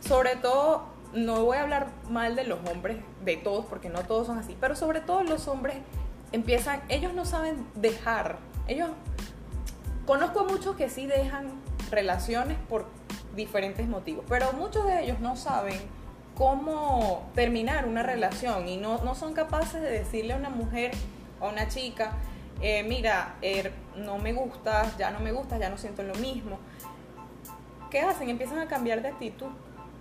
Sobre 0.00 0.36
todo, 0.36 0.86
no 1.12 1.44
voy 1.44 1.56
a 1.58 1.62
hablar 1.62 1.88
mal 2.08 2.36
de 2.36 2.44
los 2.44 2.58
hombres, 2.70 2.98
de 3.24 3.36
todos, 3.36 3.66
porque 3.66 3.88
no 3.88 4.00
todos 4.00 4.26
son 4.26 4.38
así, 4.38 4.56
pero 4.60 4.74
sobre 4.76 5.00
todo 5.00 5.22
los 5.22 5.46
hombres 5.48 5.76
empiezan, 6.32 6.82
ellos 6.88 7.12
no 7.14 7.24
saben 7.24 7.66
dejar. 7.74 8.38
Ellos, 8.68 8.90
conozco 10.06 10.40
a 10.40 10.44
muchos 10.44 10.76
que 10.76 10.88
sí 10.88 11.06
dejan 11.06 11.50
relaciones 11.90 12.56
por 12.68 12.86
diferentes 13.34 13.86
motivos, 13.86 14.24
pero 14.28 14.52
muchos 14.52 14.84
de 14.86 15.02
ellos 15.04 15.20
no 15.20 15.36
saben 15.36 15.78
cómo 16.36 17.28
terminar 17.34 17.86
una 17.86 18.02
relación 18.02 18.66
y 18.68 18.76
no, 18.76 18.98
no 19.04 19.14
son 19.14 19.34
capaces 19.34 19.80
de 19.82 19.90
decirle 19.90 20.32
a 20.32 20.36
una 20.36 20.50
mujer 20.50 20.92
o 21.40 21.46
a 21.46 21.48
una 21.50 21.68
chica, 21.68 22.12
eh, 22.62 22.82
mira, 22.82 23.34
er, 23.42 23.72
no 23.96 24.18
me 24.18 24.32
gustas, 24.32 24.96
ya 24.98 25.10
no 25.10 25.20
me 25.20 25.32
gustas, 25.32 25.58
ya 25.60 25.68
no 25.70 25.78
siento 25.78 26.02
lo 26.02 26.14
mismo. 26.16 26.58
¿Qué 27.90 28.00
hacen? 28.00 28.28
Empiezan 28.30 28.58
a 28.58 28.66
cambiar 28.66 29.02
de 29.02 29.08
actitud, 29.08 29.48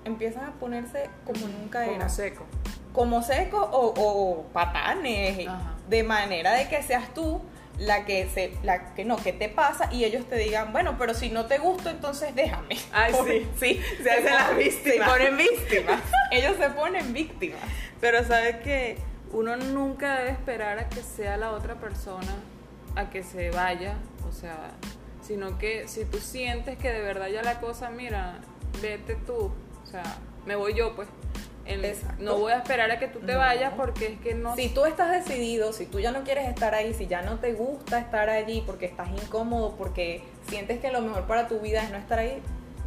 empiezan 0.05 0.45
a 0.45 0.51
ponerse 0.53 1.09
como 1.25 1.47
nunca 1.47 1.83
Como 1.83 1.95
era. 1.95 2.09
seco. 2.09 2.43
Como 2.93 3.21
seco 3.21 3.57
o, 3.57 3.93
o 3.95 4.43
patanes, 4.53 5.47
Ajá. 5.47 5.73
de 5.89 6.03
manera 6.03 6.53
de 6.53 6.67
que 6.67 6.81
seas 6.83 7.13
tú 7.13 7.41
la 7.79 8.05
que 8.05 8.27
se, 8.29 8.53
la 8.63 8.93
que 8.93 9.05
no, 9.05 9.17
que 9.17 9.33
te 9.33 9.49
pasa 9.49 9.89
y 9.91 10.03
ellos 10.03 10.27
te 10.27 10.35
digan, 10.35 10.71
bueno, 10.73 10.97
pero 10.99 11.13
si 11.13 11.29
no 11.29 11.45
te 11.45 11.57
gusto, 11.57 11.89
entonces 11.89 12.35
déjame. 12.35 12.77
Ay, 12.91 13.13
sí. 13.25 13.47
sí, 13.59 13.81
Se 14.03 14.11
hacen 14.11 14.35
las 14.35 14.55
víctimas. 14.55 15.07
Se 15.07 15.11
ponen 15.11 15.37
víctimas. 15.37 16.01
ellos 16.31 16.55
se 16.57 16.69
ponen 16.69 17.13
víctimas. 17.13 17.61
Pero 18.01 18.23
sabes 18.23 18.57
que 18.57 18.97
uno 19.31 19.55
nunca 19.55 20.17
debe 20.17 20.31
esperar 20.31 20.79
a 20.79 20.89
que 20.89 21.01
sea 21.01 21.37
la 21.37 21.51
otra 21.51 21.75
persona 21.75 22.35
a 22.95 23.09
que 23.09 23.23
se 23.23 23.51
vaya, 23.51 23.95
o 24.27 24.31
sea, 24.31 24.71
sino 25.21 25.57
que 25.57 25.87
si 25.87 26.05
tú 26.05 26.17
sientes 26.17 26.77
que 26.77 26.91
de 26.91 27.01
verdad 27.01 27.27
ya 27.27 27.43
la 27.43 27.59
cosa, 27.59 27.89
mira, 27.89 28.39
vete 28.81 29.15
tú, 29.15 29.51
o 29.83 29.85
sea, 29.85 30.03
me 30.45 30.55
voy 30.55 30.73
yo 30.73 30.95
pues. 30.95 31.07
El- 31.69 31.95
no 32.19 32.37
voy 32.37 32.51
a 32.51 32.57
esperar 32.57 32.89
a 32.91 32.97
que 32.99 33.07
tú 33.07 33.19
te 33.19 33.33
No. 33.33 33.39
vayas 33.39 33.73
porque 33.77 34.07
es 34.13 34.19
que 34.19 34.33
no 34.33 34.55
Si 34.55 34.69
tú 34.69 34.85
estás 34.85 35.11
decidido, 35.11 35.71
si 35.71 35.85
tú 35.85 35.99
ya 35.99 36.11
no 36.11 36.23
quieres 36.23 36.47
estar 36.47 36.73
ahí, 36.73 36.93
si 36.93 37.07
ya 37.07 37.21
no 37.21 37.39
te 37.39 37.53
gusta 37.53 37.99
estar 37.99 38.29
allí 38.29 38.63
porque 38.65 38.85
estás 38.87 39.09
incómodo, 39.09 39.75
porque 39.77 40.23
sientes 40.47 40.79
que 40.79 40.91
lo 40.91 41.01
mejor 41.01 41.25
para 41.27 41.47
tu 41.47 41.59
vida 41.59 41.83
es 41.83 41.91
no 41.91 41.97
estar 41.97 42.19
ahí, 42.19 42.41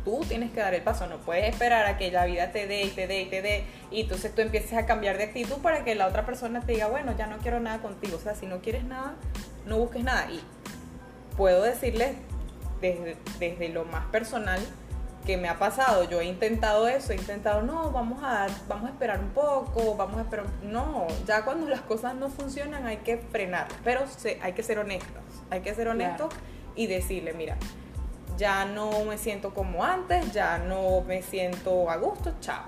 tú 0.05 0.21
tienes 0.29 0.51
que 0.51 0.59
dar 0.61 0.75
el 0.75 0.83
paso. 0.83 1.07
No 1.07 1.19
puedes 1.19 1.49
esperar 1.49 1.87
a 1.87 1.97
que 1.97 2.11
la 2.11 2.25
vida 2.27 2.51
te 2.51 2.67
dé 2.67 2.83
y 2.83 2.89
te 2.91 3.07
dé 3.07 3.23
y 3.23 3.27
te 3.27 3.41
dé. 3.41 3.65
Y 3.93 4.01
entonces 4.03 4.35
tú 4.35 4.41
empieces 4.43 4.73
a 4.75 4.85
cambiar 4.85 5.17
de 5.17 5.25
actitud 5.25 5.59
para 5.63 5.85
que 5.85 5.95
la 5.95 6.09
otra 6.09 6.27
persona 6.27 6.61
te 6.61 6.73
diga, 6.73 6.89
bueno, 6.89 7.15
ya 7.17 7.29
no 7.29 7.39
quiero 7.39 7.61
nada 7.61 7.79
contigo. 7.79 8.17
O 8.17 8.21
sea, 8.21 8.35
si 8.35 8.47
no 8.47 8.61
quieres 8.61 8.83
nada, 8.85 9.15
no 9.65 9.79
busques 9.79 10.03
nada. 10.03 10.29
Y 10.31 10.41
puedo 11.37 11.63
decirles 11.63 12.17
desde, 12.81 13.17
desde 13.39 13.69
lo 13.69 13.85
más 13.85 14.07
personal 14.07 14.59
que 15.25 15.37
me 15.37 15.49
ha 15.49 15.59
pasado. 15.59 16.05
Yo 16.05 16.21
he 16.21 16.25
intentado 16.25 16.89
eso, 16.89 17.13
he 17.13 17.17
intentado, 17.17 17.63
no, 17.63 17.91
vamos 17.91 18.23
a, 18.23 18.47
vamos 18.69 18.89
a 18.89 18.93
esperar 18.93 19.21
un 19.21 19.31
poco, 19.31 19.95
vamos 19.97 20.19
a 20.19 20.23
esperar. 20.23 20.47
No, 20.63 21.07
ya 21.27 21.45
cuando 21.45 21.69
las 21.69 21.81
cosas 21.83 22.15
no 22.15 22.29
funcionan 22.29 22.87
hay 22.87 22.99
que 22.99 23.19
frenar, 23.19 23.69
pero 23.85 24.07
se- 24.09 24.39
hay 24.43 24.53
que 24.53 24.63
ser 24.63 24.79
honestos. 24.79 25.23
Hay 25.51 25.61
que 25.61 25.75
ser 25.75 25.89
honestos 25.89 26.33
y 26.75 26.87
decirle, 26.87 27.33
mira, 27.35 27.57
ya 28.39 28.65
no 28.65 29.05
me 29.05 29.19
siento 29.19 29.53
como 29.55 29.85
antes, 29.85 30.33
ya 30.33 30.59
no 30.59 31.03
me 31.03 31.23
siento 31.23 31.91
a 31.91 31.97
gusto, 31.97 32.35
chao. 32.41 32.65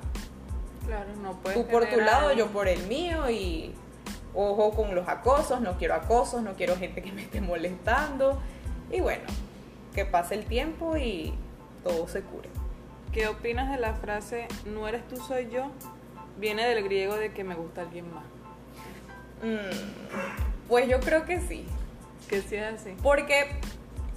Claro, 0.87 1.07
no 1.23 1.33
puedes 1.39 1.59
Tú 1.59 1.67
por 1.71 1.87
tu 1.87 1.97
lado, 2.01 2.33
yo 2.35 2.49
por 2.49 2.69
el 2.69 2.87
mío 2.87 3.31
y 3.31 3.75
ojo 4.35 4.73
con 4.73 4.95
los 4.95 5.09
acosos, 5.09 5.61
no 5.61 5.79
quiero 5.79 5.95
acosos, 5.95 6.43
no 6.43 6.53
quiero 6.55 6.77
gente 6.77 7.01
que 7.03 7.11
me 7.13 7.23
esté 7.23 7.41
molestando. 7.41 8.39
Y 8.93 9.01
bueno, 9.01 9.25
que 9.95 10.05
pase 10.05 10.35
el 10.35 10.45
tiempo 10.45 10.97
y 10.99 11.33
todo 11.85 12.09
se 12.09 12.23
cure. 12.23 12.49
¿Qué 13.13 13.29
opinas 13.29 13.71
de 13.71 13.79
la 13.79 13.95
frase 13.95 14.49
no 14.67 14.89
eres 14.89 15.07
tú, 15.09 15.17
soy 15.19 15.49
yo? 15.51 15.71
Viene 16.39 16.67
del 16.67 16.83
griego 16.83 17.15
de 17.15 17.33
que 17.33 17.45
me 17.45 17.55
gusta 17.55 17.83
alguien 17.83 18.13
más. 18.13 18.25
Mm, 19.43 20.69
pues 20.69 20.89
yo 20.89 21.01
creo 21.01 21.25
que 21.25 21.41
sí, 21.41 21.67
Que 22.29 22.41
sí 22.43 22.57
es 22.57 22.65
así. 22.81 22.95
porque 23.03 23.47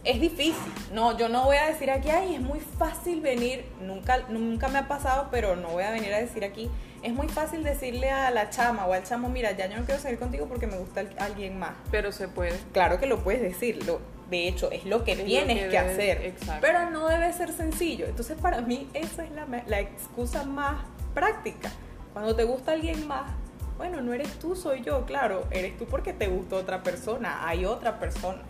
es 0.03 0.21
difícil. 0.21 0.55
No, 0.93 1.17
yo 1.17 1.27
no 1.29 1.43
voy 1.45 1.57
a 1.57 1.67
decir 1.67 1.91
aquí, 1.91 2.09
ay, 2.09 2.35
es 2.35 2.41
muy 2.41 2.59
fácil 2.59 3.21
venir, 3.21 3.65
nunca, 3.81 4.19
nunca 4.29 4.67
me 4.69 4.79
ha 4.79 4.87
pasado, 4.87 5.27
pero 5.31 5.55
no 5.55 5.69
voy 5.69 5.83
a 5.83 5.91
venir 5.91 6.13
a 6.13 6.17
decir 6.19 6.43
aquí. 6.45 6.69
Es 7.03 7.13
muy 7.13 7.27
fácil 7.27 7.63
decirle 7.63 8.09
a 8.09 8.31
la 8.31 8.49
chama 8.49 8.85
o 8.87 8.93
al 8.93 9.03
chamo, 9.03 9.29
mira, 9.29 9.51
ya 9.51 9.67
yo 9.67 9.77
no 9.77 9.85
quiero 9.85 10.01
salir 10.01 10.17
contigo 10.17 10.47
porque 10.47 10.65
me 10.65 10.77
gusta 10.77 11.01
al- 11.01 11.15
alguien 11.19 11.59
más. 11.59 11.71
Pero 11.91 12.11
se 12.11 12.27
puede. 12.27 12.57
Claro 12.73 12.99
que 12.99 13.05
lo 13.05 13.19
puedes 13.19 13.41
decir, 13.41 13.85
lo, 13.85 13.99
de 14.29 14.47
hecho 14.47 14.69
es 14.71 14.85
lo 14.85 15.03
que 15.03 15.13
Es 15.13 15.19
lo 15.19 15.25
tienes 15.25 15.69
que 15.69 15.77
hacer, 15.77 16.25
exacto. 16.25 16.59
pero 16.61 16.89
no 16.89 17.07
debe 17.07 17.31
ser 17.33 17.51
sencillo. 17.53 18.05
Entonces 18.07 18.37
para 18.41 18.61
mí 18.61 18.89
esa 18.93 19.23
es 19.23 19.31
la, 19.31 19.79
excusa 19.79 20.43
más 20.43 20.81
práctica. 21.13 21.71
Cuando 22.13 22.35
te 22.35 22.43
gusta 22.43 22.73
alguien 22.73 23.07
más, 23.07 23.31
bueno, 23.77 24.01
no 24.01 24.13
eres 24.13 24.31
tú, 24.39 24.55
soy 24.55 24.81
yo, 24.83 25.05
claro, 25.05 25.45
eres 25.51 25.77
tú 25.77 25.85
porque 25.85 26.11
te 26.13 26.27
gusta 26.27 26.55
otra 26.55 26.83
persona, 26.83 27.47
hay 27.47 27.63
otra 27.65 27.99
persona. 27.99 28.41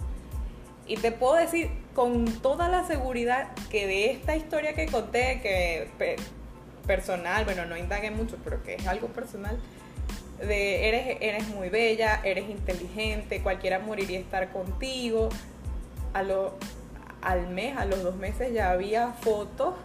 Y 0.88 0.96
te 0.96 1.12
puedo 1.12 1.36
decir 1.36 1.69
con 1.93 2.25
toda 2.41 2.69
la 2.69 2.88
seguridad 2.88 3.50
que 3.69 3.86
de 3.88 4.12
esta 4.12 4.38
historia 4.38 4.74
que 4.74 4.86
conté, 4.86 5.41
que 5.41 5.89
pe- 5.98 6.15
personal, 6.88 7.43
bueno, 7.43 7.65
no 7.65 7.75
indagué 7.75 8.10
mucho, 8.10 8.38
pero 8.43 8.63
que 8.63 8.75
es 8.75 8.88
algo 8.88 9.07
personal, 9.07 9.60
de 10.39 10.88
eres, 10.88 11.17
eres 11.19 11.48
muy 11.50 11.67
bella, 11.67 12.22
eres 12.24 12.50
inteligente, 12.50 13.41
cualquiera 13.41 13.79
moriría 13.79 14.19
estar 14.19 14.51
contigo. 14.53 15.27
A 16.17 16.24
lo, 16.24 16.55
al 17.21 17.47
mes, 17.50 17.77
a 17.77 17.86
los 17.86 18.01
dos 18.01 18.15
meses 18.15 18.51
ya 18.51 18.71
había 18.71 19.09
fotos 19.21 19.75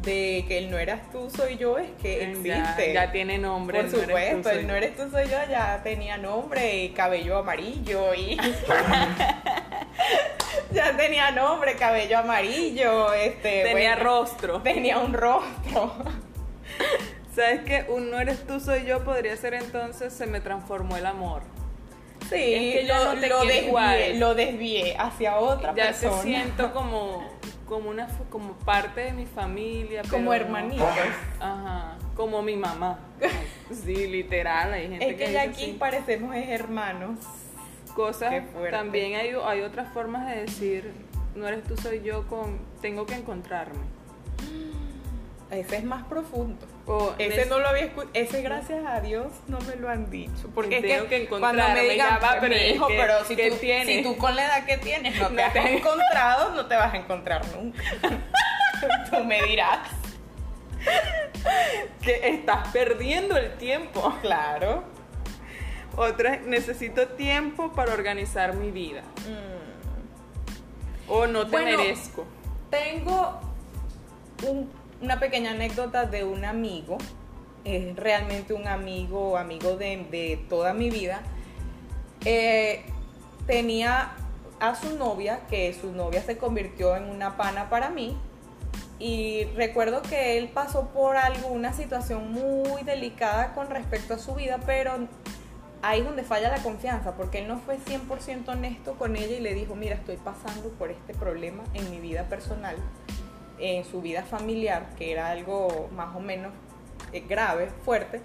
de 0.00 0.46
que 0.48 0.56
el 0.56 0.70
no 0.70 0.78
eras 0.78 1.10
tú, 1.12 1.28
soy 1.28 1.58
yo, 1.58 1.76
es 1.76 1.90
que 2.00 2.30
existe. 2.30 2.94
ya 2.94 3.12
tiene 3.12 3.36
nombre. 3.36 3.80
Por 3.80 3.86
el 3.86 3.92
no 3.92 4.00
supuesto, 4.00 4.48
el 4.48 4.66
no 4.66 4.72
yo. 4.72 4.76
eres 4.76 4.96
tú, 4.96 5.10
soy 5.10 5.24
yo 5.24 5.36
ya 5.50 5.82
tenía 5.82 6.16
nombre 6.16 6.84
y 6.84 6.88
cabello 6.94 7.36
amarillo 7.36 8.14
y... 8.14 8.34
ya 10.72 10.96
tenía 10.96 11.32
nombre, 11.32 11.76
cabello 11.76 12.20
amarillo, 12.20 13.12
este... 13.12 13.64
Tenía 13.64 13.96
bueno, 13.96 14.04
rostro. 14.04 14.62
Tenía 14.62 15.00
un 15.00 15.12
rostro. 15.12 15.92
¿Sabes 17.34 17.60
qué? 17.66 17.84
Un 17.90 18.10
no 18.10 18.18
eres 18.18 18.46
tú, 18.46 18.58
soy 18.58 18.86
yo 18.86 19.04
podría 19.04 19.36
ser 19.36 19.52
entonces 19.52 20.14
se 20.14 20.26
me 20.26 20.40
transformó 20.40 20.96
el 20.96 21.04
amor. 21.04 21.42
Sí, 22.28 22.54
Es 22.54 22.74
que 22.80 22.84
ya 22.86 22.98
lo, 23.04 23.14
no 23.14 23.20
te 23.20 23.28
lo 23.28 23.40
desvié, 23.44 23.66
igual. 23.66 24.18
lo 24.20 24.34
desvié 24.34 24.96
hacia 24.98 25.36
otra 25.38 25.74
ya 25.74 25.86
persona. 25.86 26.16
te 26.16 26.22
siento 26.22 26.72
como, 26.72 27.24
como 27.66 27.90
una 27.90 28.08
como 28.30 28.52
parte 28.54 29.00
de 29.02 29.12
mi 29.12 29.26
familia. 29.26 30.02
Como 30.10 30.32
hermanitos. 30.34 30.86
Ajá. 31.40 31.96
Como 32.16 32.42
mi 32.42 32.56
mamá. 32.56 32.98
Sí, 33.70 34.06
literal. 34.06 34.72
Hay 34.72 34.88
gente 34.88 35.10
Es 35.10 35.16
que, 35.16 35.24
que 35.26 35.32
ya 35.32 35.42
aquí 35.42 35.62
así. 35.64 35.72
parecemos 35.78 36.34
es 36.34 36.48
hermanos. 36.48 37.18
cosas. 37.94 38.32
También 38.70 39.16
hay, 39.16 39.32
hay 39.44 39.60
otras 39.60 39.92
formas 39.92 40.26
de 40.26 40.42
decir 40.42 40.90
no 41.34 41.46
eres 41.46 41.62
tú, 41.64 41.76
soy 41.76 42.00
yo 42.02 42.26
con 42.26 42.58
tengo 42.80 43.04
que 43.06 43.14
encontrarme. 43.14 43.80
Ese 45.50 45.76
es 45.78 45.84
más 45.84 46.04
profundo. 46.06 46.66
O 46.86 47.14
Ese 47.18 47.46
no 47.46 47.58
lo 47.58 47.68
había 47.68 47.84
escuchado. 47.84 48.10
Ese, 48.14 48.42
gracias 48.42 48.84
a 48.86 49.00
Dios, 49.00 49.28
no 49.46 49.58
me 49.60 49.76
lo 49.76 49.88
han 49.88 50.10
dicho. 50.10 50.50
Porque 50.54 50.76
es 50.78 50.82
Tengo 50.82 51.08
que, 51.08 51.20
que 51.22 51.28
cuando 51.28 51.62
me 51.68 51.88
digan, 51.88 52.18
va, 52.22 52.36
pero 52.40 52.54
"Mi 52.54 52.60
es 52.60 52.74
hijo, 52.74 52.86
que- 52.86 52.96
pero 52.98 53.24
si 53.24 53.34
¿qué 53.36 53.50
tú, 53.50 53.56
tienes? 53.56 53.96
si 53.96 54.02
tú 54.02 54.16
con 54.18 54.36
la 54.36 54.44
edad 54.46 54.66
que 54.66 54.76
tienes 54.76 55.18
no 55.18 55.28
te 55.28 55.42
has 55.42 55.52
te- 55.54 55.76
encontrado, 55.76 56.54
no 56.54 56.66
te 56.66 56.76
vas 56.76 56.92
a 56.92 56.96
encontrar 56.98 57.46
nunca. 57.56 57.82
tú 59.10 59.24
me 59.24 59.42
dirás. 59.44 59.88
que 62.02 62.28
estás 62.28 62.68
perdiendo 62.68 63.36
el 63.36 63.54
tiempo. 63.56 64.14
Claro. 64.22 64.84
Otra 65.96 66.34
es, 66.34 66.42
necesito 66.42 67.08
tiempo 67.08 67.72
para 67.72 67.92
organizar 67.92 68.54
mi 68.54 68.70
vida. 68.70 69.02
Mm. 69.26 71.10
O 71.10 71.26
no 71.26 71.44
te 71.46 71.50
Bueno, 71.50 71.78
merezco. 71.78 72.26
Tengo 72.70 73.40
un- 74.46 74.70
una 75.00 75.20
pequeña 75.20 75.52
anécdota 75.52 76.06
de 76.06 76.24
un 76.24 76.44
amigo, 76.44 76.98
es 77.64 77.94
realmente 77.96 78.54
un 78.54 78.66
amigo, 78.66 79.36
amigo 79.36 79.76
de, 79.76 80.06
de 80.10 80.44
toda 80.48 80.72
mi 80.74 80.90
vida. 80.90 81.20
Eh, 82.24 82.84
tenía 83.46 84.12
a 84.60 84.74
su 84.74 84.96
novia, 84.96 85.40
que 85.48 85.72
su 85.72 85.92
novia 85.92 86.22
se 86.22 86.36
convirtió 86.36 86.96
en 86.96 87.04
una 87.04 87.36
pana 87.36 87.68
para 87.70 87.90
mí. 87.90 88.16
Y 88.98 89.44
recuerdo 89.54 90.02
que 90.02 90.38
él 90.38 90.48
pasó 90.48 90.88
por 90.88 91.16
alguna 91.16 91.72
situación 91.72 92.32
muy 92.32 92.82
delicada 92.82 93.54
con 93.54 93.70
respecto 93.70 94.14
a 94.14 94.18
su 94.18 94.34
vida, 94.34 94.58
pero 94.66 95.06
ahí 95.82 96.00
es 96.00 96.04
donde 96.04 96.24
falla 96.24 96.48
la 96.50 96.62
confianza, 96.62 97.14
porque 97.14 97.38
él 97.38 97.48
no 97.48 97.58
fue 97.58 97.78
100% 97.78 98.48
honesto 98.48 98.94
con 98.94 99.14
ella 99.14 99.36
y 99.36 99.40
le 99.40 99.54
dijo, 99.54 99.76
mira, 99.76 99.94
estoy 99.94 100.16
pasando 100.16 100.70
por 100.70 100.90
este 100.90 101.14
problema 101.14 101.62
en 101.74 101.88
mi 101.90 102.00
vida 102.00 102.24
personal, 102.24 102.74
en 103.58 103.84
su 103.84 104.00
vida 104.00 104.22
familiar, 104.22 104.90
que 104.96 105.12
era 105.12 105.30
algo 105.30 105.88
más 105.92 106.14
o 106.14 106.20
menos 106.20 106.52
eh, 107.12 107.20
grave, 107.28 107.68
fuerte, 107.84 108.22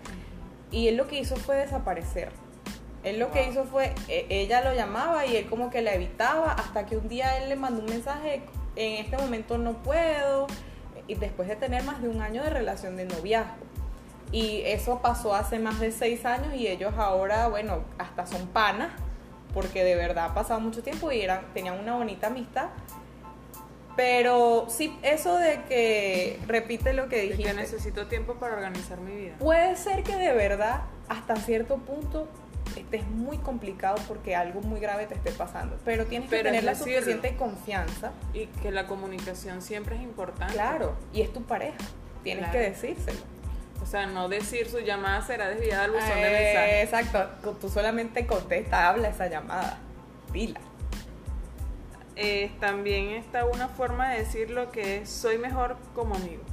y 0.72 0.88
él 0.88 0.98
lo 0.98 1.08
que 1.08 1.20
hizo 1.20 1.36
fue 1.36 1.58
desaparecer. 1.58 2.30
Él 3.04 3.20
lo 3.20 3.32
que 3.32 3.50
hizo 3.50 3.66
fue, 3.66 3.94
e- 4.08 4.28
ella 4.30 4.62
lo 4.62 4.74
llamaba 4.74 5.26
y 5.26 5.36
él 5.36 5.48
como 5.48 5.70
que 5.70 5.82
la 5.82 5.94
evitaba 5.94 6.54
hasta 6.54 6.86
que 6.86 6.96
un 6.96 7.10
día 7.10 7.38
él 7.38 7.50
le 7.50 7.56
mandó 7.56 7.82
un 7.82 7.90
mensaje, 7.90 8.44
en 8.76 9.04
este 9.04 9.18
momento 9.18 9.58
no 9.58 9.74
puedo, 9.84 10.48
y 11.08 11.16
después 11.16 11.48
de 11.48 11.56
tener 11.56 11.84
más 11.84 12.02
de 12.02 12.10
un 12.10 12.22
año 12.22 12.44
de 12.44 12.50
relación 12.50 12.96
de 12.96 13.06
noviazgo. 13.06 13.66
Y 14.32 14.62
eso 14.66 15.00
pasó 15.02 15.36
hace 15.36 15.60
más 15.60 15.80
de 15.80 15.92
seis 15.92 16.26
años 16.26 16.56
y 16.56 16.68
ellos 16.68 16.94
ahora, 16.98 17.50
bueno, 17.50 17.84
hasta 18.00 18.26
son 18.26 18.48
panas, 18.48 18.90
porque 19.54 19.84
de 19.84 19.96
verdad 19.96 20.32
ha 20.32 20.34
pasado 20.34 20.60
mucho 20.60 20.82
tiempo 20.82 21.12
y 21.12 21.22
eran, 21.22 21.42
tenían 21.54 21.80
una 21.80 21.96
bonita 21.96 22.28
amistad. 22.28 22.70
Pero 23.96 24.66
sí, 24.70 24.98
eso 25.04 25.38
de 25.38 25.62
que 25.68 26.40
repite 26.48 26.94
lo 26.94 27.08
que 27.10 27.18
De 27.18 27.22
dijiste. 27.24 27.44
que 27.44 27.54
necesito 27.54 28.08
tiempo 28.08 28.36
para 28.36 28.56
organizar 28.56 29.00
mi 29.00 29.16
vida. 29.16 29.36
Puede 29.40 29.76
ser 29.76 30.04
que 30.04 30.16
de 30.16 30.34
verdad, 30.34 30.82
hasta 31.10 31.36
cierto 31.36 31.78
punto, 31.78 32.28
estés 32.76 33.06
muy 33.08 33.38
complicado 33.38 33.98
porque 34.08 34.36
algo 34.36 34.62
muy 34.62 34.80
grave 34.80 35.06
te 35.06 35.14
esté 35.14 35.32
pasando. 35.32 35.78
Pero 35.86 36.06
tienes 36.06 36.30
que 36.30 36.38
Pero 36.38 36.50
tener 36.50 36.64
la 36.64 36.74
suficiente 36.76 37.36
confianza. 37.36 38.14
Y 38.34 38.48
que 38.48 38.72
la 38.72 38.88
comunicación 38.88 39.62
siempre 39.62 39.96
es 39.96 40.02
importante. 40.02 40.54
Claro, 40.54 40.96
y 41.14 41.22
es 41.22 41.32
tu 41.32 41.44
pareja. 41.44 41.78
Tienes 42.24 42.46
Claro. 42.46 42.60
que 42.60 42.70
decírselo. 42.72 43.20
O 43.82 43.86
sea, 43.86 44.06
no 44.08 44.30
decir 44.30 44.70
su 44.70 44.80
llamada 44.80 45.22
será 45.22 45.50
desviada 45.50 45.84
al 45.84 45.92
buzón 45.92 46.08
de 46.16 46.28
Eh, 46.28 46.54
mensajes. 46.54 46.84
Exacto, 47.12 47.54
tú 47.60 47.70
solamente 47.70 48.26
contesta, 48.26 48.88
habla 48.88 49.10
esa 49.10 49.28
llamada. 49.28 49.78
Pila. 50.32 50.60
Eh, 52.16 52.52
también 52.60 53.10
está 53.10 53.46
una 53.46 53.68
forma 53.68 54.10
de 54.12 54.20
decir 54.20 54.50
lo 54.52 54.72
que 54.72 54.98
es 54.98 55.10
soy 55.10 55.38
mejor 55.38 55.78
como 55.96 56.16
amigo. 56.16 56.44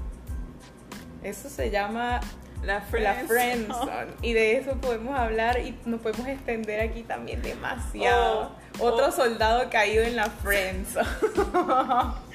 Eso 1.23 1.51
se 1.51 1.71
llama 1.71 2.21
La 2.63 2.75
la 2.75 2.81
friendzone. 2.81 3.27
friendzone. 3.29 4.13
Y 4.23 4.33
de 4.33 4.57
eso 4.57 4.73
podemos 4.81 5.19
hablar 5.19 5.61
y 5.61 5.79
nos 5.85 6.01
podemos 6.01 6.27
extender 6.29 6.81
aquí 6.81 7.03
también 7.03 7.43
demasiado. 7.43 8.53
Oh, 8.79 8.87
Otro 8.87 9.09
oh. 9.09 9.13
soldado 9.13 9.69
caído 9.71 10.03
en 10.05 10.17
la 10.17 10.31
friendzone. 10.31 11.07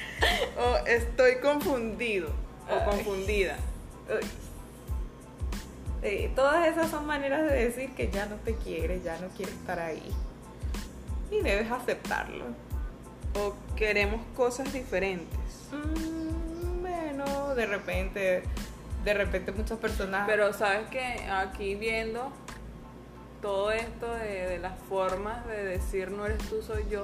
O 0.57 0.77
estoy 0.87 1.39
confundido 1.41 2.29
o 2.69 2.73
Ay. 2.73 2.85
confundida. 2.85 3.57
Uy. 4.09 4.25
Eh, 6.03 6.31
todas 6.35 6.67
esas 6.67 6.89
son 6.89 7.05
maneras 7.05 7.41
de 7.49 7.65
decir 7.65 7.93
que 7.95 8.09
ya 8.09 8.25
no 8.27 8.35
te 8.37 8.55
quiere, 8.55 9.01
ya 9.01 9.17
no 9.19 9.27
quiere 9.29 9.51
estar 9.51 9.77
ahí. 9.79 10.09
Y 11.31 11.41
debes 11.41 11.69
aceptarlo. 11.69 12.45
O 13.35 13.53
queremos 13.75 14.21
cosas 14.35 14.71
diferentes. 14.71 15.39
Mm, 15.71 16.81
bueno, 16.81 17.55
de 17.55 17.65
repente, 17.65 18.43
de 19.03 19.13
repente 19.13 19.51
muchas 19.51 19.77
personas... 19.77 20.23
Pero 20.27 20.53
sabes 20.53 20.87
que 20.89 21.01
aquí 21.29 21.75
viendo 21.75 22.31
todo 23.41 23.71
esto 23.71 24.11
de, 24.15 24.47
de 24.47 24.59
las 24.59 24.73
formas 24.89 25.45
de 25.47 25.63
decir 25.63 26.09
no 26.11 26.25
eres 26.25 26.39
tú, 26.49 26.61
soy 26.63 26.83
yo, 26.89 27.03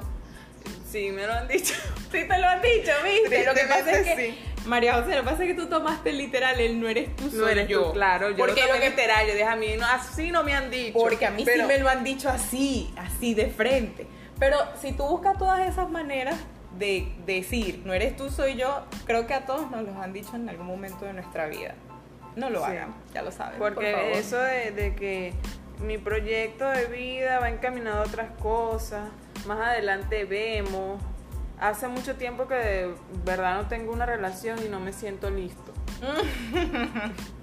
sí 0.90 1.12
me 1.12 1.28
lo 1.28 1.34
han 1.34 1.48
dicho. 1.48 1.74
Sí 2.12 2.28
te 2.28 2.38
lo 2.40 2.46
han 2.48 2.62
dicho, 2.62 2.92
¿viste? 3.06 3.46
Lo 3.46 3.54
que 3.54 3.62
pasa 3.62 3.92
es 3.92 4.06
que, 4.06 4.14
Tristemente, 4.16 4.38
María 4.66 4.96
José, 4.96 5.16
lo 5.16 5.22
que 5.24 5.30
pasa 5.30 5.44
es 5.44 5.50
que 5.50 5.54
tú 5.54 5.68
tomaste 5.68 6.12
literal 6.12 6.60
el 6.60 6.78
no 6.82 6.90
eres 6.90 7.16
tú, 7.16 7.30
soy 7.30 7.40
No 7.40 7.48
eres 7.48 7.68
yo. 7.70 7.86
tú, 7.86 7.94
claro. 7.94 8.32
Yo 8.32 8.36
porque 8.36 8.66
lo 8.68 8.74
que 8.80 8.90
literal, 8.90 9.28
yo 9.28 9.32
dije 9.34 9.46
a 9.46 9.56
mí, 9.56 9.68
no, 9.80 9.86
así 9.86 10.30
no 10.30 10.44
me 10.44 10.54
han 10.54 10.70
dicho. 10.70 11.00
Porque 11.00 11.26
a 11.26 11.32
mí 11.32 11.44
Pero- 11.46 11.62
sí 11.64 11.68
me 11.68 11.78
lo 11.80 11.88
han 11.88 12.04
dicho 12.04 12.28
así, 12.28 12.94
así 12.98 13.34
de 13.34 13.48
frente. 13.48 14.08
Pero 14.42 14.58
si 14.82 14.92
tú 14.92 15.06
buscas 15.06 15.38
todas 15.38 15.60
esas 15.70 15.88
maneras 15.92 16.36
de 16.80 17.14
decir, 17.28 17.84
no 17.86 17.94
eres 17.94 18.16
tú, 18.18 18.32
soy 18.32 18.56
yo, 18.56 18.82
creo 19.06 19.28
que 19.28 19.36
a 19.36 19.46
todos 19.46 19.70
nos 19.70 19.84
los 19.84 19.96
han 19.98 20.14
dicho 20.14 20.36
en 20.36 20.50
algún 20.50 20.66
momento 20.66 21.06
de 21.06 21.14
nuestra 21.14 21.46
vida. 21.46 21.76
No 22.36 22.50
lo 22.50 22.60
Sí. 22.66 22.72
hagan, 22.72 22.96
ya 23.14 23.22
lo 23.22 23.32
saben. 23.32 23.60
Porque 23.60 23.92
por 23.92 24.00
favor. 24.02 24.18
eso 24.18 24.38
de, 24.40 24.72
de 24.72 24.96
que 24.96 25.34
mi 25.80 26.00
proyecto 26.00 26.68
de 26.70 26.86
vida 26.88 27.40
va 27.40 27.50
encaminado 27.52 28.00
a 28.00 28.06
otras 28.08 28.32
cosas, 28.42 29.10
más 29.46 29.60
adelante 29.60 30.26
vemos. 30.26 31.00
Hace 31.60 31.88
mucho 31.88 32.16
tiempo 32.16 32.48
que 32.48 32.56
de 32.56 32.96
verdad 33.24 33.62
no 33.62 33.68
tengo 33.68 33.94
una 33.94 34.08
relación 34.08 34.58
y 34.66 34.70
no 34.70 34.80
me 34.80 34.92
siento 34.92 35.30
listo. 35.30 35.72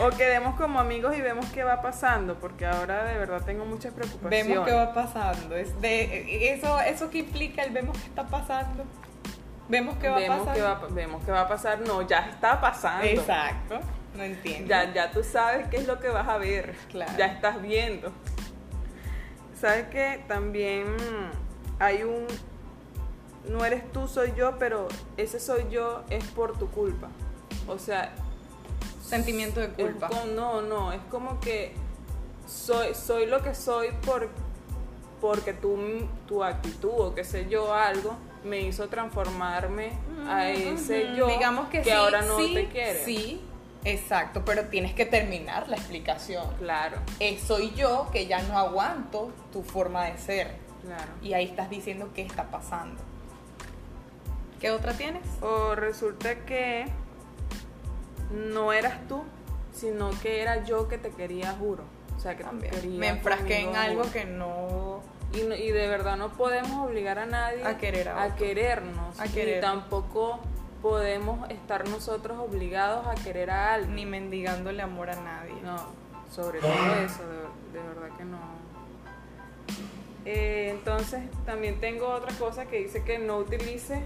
o 0.00 0.10
quedemos 0.10 0.56
como 0.56 0.80
amigos 0.80 1.16
y 1.16 1.20
vemos 1.20 1.46
qué 1.46 1.62
va 1.62 1.80
pasando, 1.80 2.34
porque 2.34 2.66
ahora 2.66 3.04
de 3.04 3.18
verdad 3.18 3.42
tengo 3.44 3.64
muchas 3.64 3.92
preocupaciones. 3.92 4.48
Vemos 4.48 4.66
qué 4.66 4.72
va 4.72 4.92
pasando. 4.92 5.56
Es 5.56 5.80
de, 5.80 6.52
eso, 6.52 6.80
eso 6.80 7.10
que 7.10 7.18
implica 7.18 7.62
el 7.62 7.72
vemos 7.72 7.96
qué 7.98 8.06
está 8.08 8.26
pasando. 8.26 8.84
Vemos 9.68 9.96
qué 9.98 10.08
va 10.08 10.18
vemos 10.18 10.38
pasando. 10.38 10.54
qué 10.54 10.62
va, 10.62 10.86
vemos 10.90 11.24
qué 11.24 11.30
va 11.30 11.40
a 11.42 11.48
pasar. 11.48 11.80
No, 11.80 12.02
ya 12.02 12.28
está 12.30 12.60
pasando. 12.60 13.06
Exacto. 13.06 13.80
No 14.16 14.22
entiendo. 14.22 14.68
Ya, 14.68 14.92
ya 14.92 15.10
tú 15.10 15.22
sabes 15.22 15.68
qué 15.68 15.78
es 15.78 15.86
lo 15.86 15.98
que 16.00 16.08
vas 16.08 16.28
a 16.28 16.38
ver. 16.38 16.74
Claro. 16.90 17.12
Ya 17.16 17.26
estás 17.26 17.62
viendo. 17.62 18.12
¿Sabes 19.60 19.86
que 19.88 20.22
También 20.28 20.86
hay 21.78 22.02
un... 22.02 22.26
No 23.48 23.64
eres 23.64 23.90
tú, 23.92 24.08
soy 24.08 24.32
yo, 24.36 24.58
pero 24.58 24.88
ese 25.16 25.38
soy 25.38 25.66
yo 25.70 26.02
es 26.10 26.24
por 26.24 26.58
tu 26.58 26.68
culpa. 26.70 27.08
O 27.66 27.78
sea... 27.78 28.12
Sentimiento 29.14 29.60
de 29.60 29.68
culpa. 29.68 30.08
no, 30.34 30.60
no, 30.62 30.92
es 30.92 31.00
como 31.10 31.40
que 31.40 31.74
soy, 32.46 32.94
soy 32.94 33.26
lo 33.26 33.42
que 33.42 33.54
soy 33.54 33.88
por, 34.04 34.28
porque 35.20 35.52
tu, 35.52 35.78
tu 36.26 36.42
actitud 36.44 36.90
o 36.98 37.14
qué 37.14 37.24
sé 37.24 37.48
yo, 37.48 37.72
algo, 37.74 38.16
me 38.44 38.60
hizo 38.60 38.88
transformarme 38.88 39.92
a 40.28 40.50
ese 40.50 41.14
yo 41.16 41.26
Digamos 41.28 41.68
que, 41.68 41.82
sí, 41.82 41.90
ahora 41.90 42.22
no 42.22 42.36
sí, 42.38 42.52
te 42.54 42.68
quiere. 42.68 43.04
Sí, 43.04 43.40
exacto, 43.84 44.42
pero 44.44 44.64
tienes 44.64 44.92
que 44.94 45.06
terminar 45.06 45.68
la 45.68 45.76
explicación. 45.76 46.44
Claro, 46.58 46.98
Eh, 47.20 47.38
soy 47.38 47.72
yo 47.74 48.08
que 48.12 48.26
ya 48.26 48.42
no 48.42 48.58
aguanto 48.58 49.30
tu 49.52 49.62
forma 49.62 50.04
de 50.04 50.18
ser. 50.18 50.56
claro. 50.82 51.10
Y 51.22 51.32
ahí 51.32 51.44
estás 51.46 51.70
diciendo 51.70 52.10
qué 52.14 52.22
está 52.22 52.50
pasando. 52.50 53.00
¿Qué 54.60 54.70
otra 54.70 54.92
tienes? 54.94 55.22
O 55.42 55.74
resulta 55.74 56.44
que 56.46 56.86
no 58.32 58.72
eras 58.72 59.06
tú, 59.08 59.22
sino 59.72 60.10
que 60.22 60.40
era 60.42 60.64
yo 60.64 60.88
que 60.88 60.98
te 60.98 61.10
quería, 61.10 61.52
juro. 61.52 61.84
O 62.16 62.20
sea, 62.20 62.32
que 62.36 62.44
te 62.44 62.48
También. 62.50 62.72
quería. 62.72 62.98
Me 63.00 63.08
enfrasqué 63.08 63.58
en 63.60 63.76
algo 63.76 64.02
juro. 64.02 64.12
que 64.12 64.24
no... 64.24 65.00
Y, 65.32 65.42
no- 65.42 65.56
y 65.56 65.70
de 65.72 65.88
verdad 65.88 66.16
no 66.16 66.30
podemos 66.32 66.86
obligar 66.88 67.18
a 67.18 67.26
nadie 67.26 67.64
A 67.64 67.76
querer 67.76 68.08
a 68.08 68.24
otro. 68.26 68.36
querernos. 68.36 69.18
A 69.18 69.26
Y 69.26 69.58
tampoco 69.60 70.38
podemos 70.80 71.50
estar 71.50 71.88
nosotros 71.88 72.38
obligados 72.38 73.06
a 73.08 73.14
querer 73.16 73.50
a 73.50 73.74
alguien. 73.74 73.96
Ni 73.96 74.06
mendigándole 74.06 74.80
amor 74.82 75.10
a 75.10 75.16
nadie. 75.16 75.54
No, 75.64 75.76
sobre 76.32 76.60
todo 76.60 76.70
eso, 77.04 77.22
de, 77.28 77.78
de 77.80 77.84
verdad 77.88 78.16
que 78.16 78.24
no. 78.24 78.38
Eh, 80.24 80.70
entonces, 80.70 81.20
también 81.44 81.80
tengo 81.80 82.06
otra 82.08 82.32
cosa 82.38 82.66
que 82.66 82.78
dice 82.78 83.02
que 83.02 83.18
no 83.18 83.36
utilice 83.38 84.00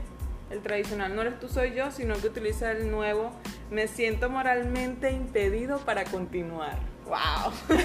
el 0.51 0.61
tradicional, 0.63 1.15
no 1.15 1.23
eres 1.23 1.39
tú, 1.39 1.49
soy 1.49 1.75
yo, 1.75 1.91
sino 1.93 2.15
que 2.17 2.27
utiliza 2.29 2.73
el 2.73 2.91
nuevo, 2.91 3.31
me 3.71 3.89
siento 3.89 4.31
moralmente 4.31 5.11
impedido 5.11 5.79
para 5.79 6.05
continuar. 6.05 6.77
Wow. 7.07 7.53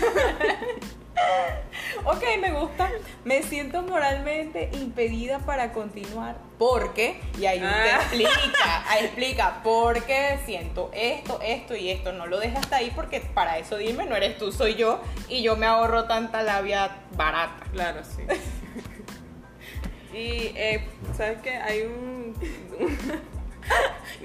ok, 2.06 2.24
me 2.42 2.52
gusta. 2.52 2.90
Me 3.24 3.44
siento 3.44 3.82
moralmente 3.84 4.70
impedida 4.74 5.40
para 5.40 5.72
continuar. 5.72 6.36
Porque, 6.58 7.20
y 7.40 7.46
ahí 7.46 7.64
usted 7.64 7.92
Ah. 7.92 8.02
explica, 8.02 8.84
ahí 8.90 9.06
explica, 9.06 9.62
porque 9.64 10.40
siento 10.46 10.90
esto, 10.94 11.40
esto 11.42 11.76
y 11.76 11.90
esto. 11.90 12.12
No 12.14 12.26
lo 12.26 12.40
dejes 12.40 12.58
hasta 12.60 12.78
ahí 12.78 12.92
porque 12.96 13.22
para 13.22 13.58
eso 13.58 13.78
dime, 13.78 14.06
no 14.06 14.16
eres 14.16 14.38
tú, 14.38 14.52
soy 14.52 14.76
yo. 14.76 15.00
Y 15.30 15.44
yo 15.44 15.56
me 15.56 15.66
ahorro 15.66 16.06
tanta 16.06 16.42
labia 16.44 16.98
barata. 17.16 17.66
Claro, 17.72 18.02
sí. 18.04 18.24
y, 20.18 20.52
eh, 20.58 20.86
¿sabes 21.16 21.40
qué? 21.42 21.52
Hay 21.56 21.82
un... 21.84 22.36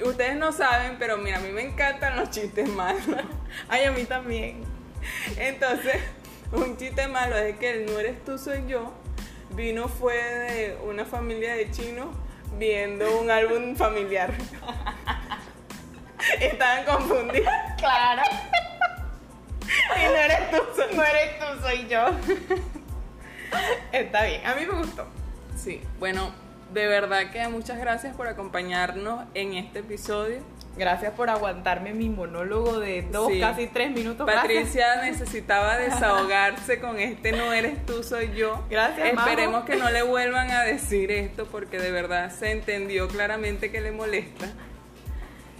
Ustedes 0.04 0.36
no 0.36 0.52
saben, 0.52 0.96
pero 0.98 1.18
mira, 1.18 1.38
a 1.38 1.40
mí 1.40 1.50
me 1.50 1.62
encantan 1.62 2.16
los 2.16 2.30
chistes 2.30 2.68
malos. 2.68 3.02
Ay, 3.68 3.84
a 3.84 3.90
mí 3.90 4.04
también. 4.04 4.62
Entonces, 5.36 5.96
un 6.52 6.76
chiste 6.76 7.08
malo 7.08 7.36
es 7.36 7.56
que 7.58 7.70
el 7.70 7.86
no 7.86 7.98
eres 7.98 8.24
tú, 8.24 8.38
soy 8.38 8.64
yo. 8.66 8.92
Vino 9.50 9.88
fue 9.88 10.14
de 10.16 10.78
una 10.84 11.04
familia 11.04 11.54
de 11.54 11.70
chinos 11.70 12.08
viendo 12.58 13.18
un 13.18 13.30
álbum 13.30 13.74
familiar. 13.76 14.32
Estaban 16.40 16.84
confundidos. 16.84 17.48
Claro. 17.78 18.22
Y 19.96 20.04
no 20.04 20.14
eres 20.14 20.50
tú, 20.50 20.56
soy 20.76 20.96
No 20.96 21.04
eres 21.04 21.38
tú, 21.38 21.62
soy 21.62 21.88
yo. 21.88 22.10
Está 23.92 24.24
bien, 24.24 24.46
a 24.46 24.54
mí 24.54 24.66
me 24.66 24.78
gustó. 24.78 25.06
Sí, 25.56 25.82
bueno, 25.98 26.32
de 26.72 26.86
verdad 26.86 27.30
que 27.30 27.46
muchas 27.48 27.78
gracias 27.78 28.14
por 28.14 28.26
acompañarnos 28.28 29.24
en 29.34 29.54
este 29.54 29.80
episodio. 29.80 30.38
Gracias 30.76 31.12
por 31.14 31.28
aguantarme 31.28 31.92
mi 31.92 32.08
monólogo 32.08 32.78
de 32.78 33.02
dos, 33.02 33.32
Sí. 33.32 33.40
casi 33.40 33.66
tres 33.66 33.90
minutos. 33.90 34.26
Gracias. 34.26 34.42
Patricia 34.44 34.96
necesitaba 35.02 35.76
desahogarse 35.76 36.78
con 36.78 37.00
este 37.00 37.32
no 37.32 37.52
eres 37.52 37.84
tú, 37.84 38.04
soy 38.04 38.32
yo. 38.34 38.64
Gracias, 38.70 39.12
Majo. 39.14 39.28
Esperemos 39.28 39.64
que 39.64 39.74
no 39.76 39.90
le 39.90 40.02
vuelvan 40.02 40.50
a 40.52 40.62
decir 40.62 41.10
esto 41.10 41.46
porque 41.46 41.78
de 41.80 41.90
verdad 41.90 42.30
se 42.30 42.52
entendió 42.52 43.08
claramente 43.08 43.72
que 43.72 43.80
le 43.80 43.90
molesta. 43.90 44.46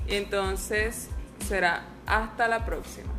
Y 0.06 0.14
entonces 0.14 1.08
será 1.48 1.82
hasta 2.06 2.46
la 2.46 2.64
próxima. 2.64 3.12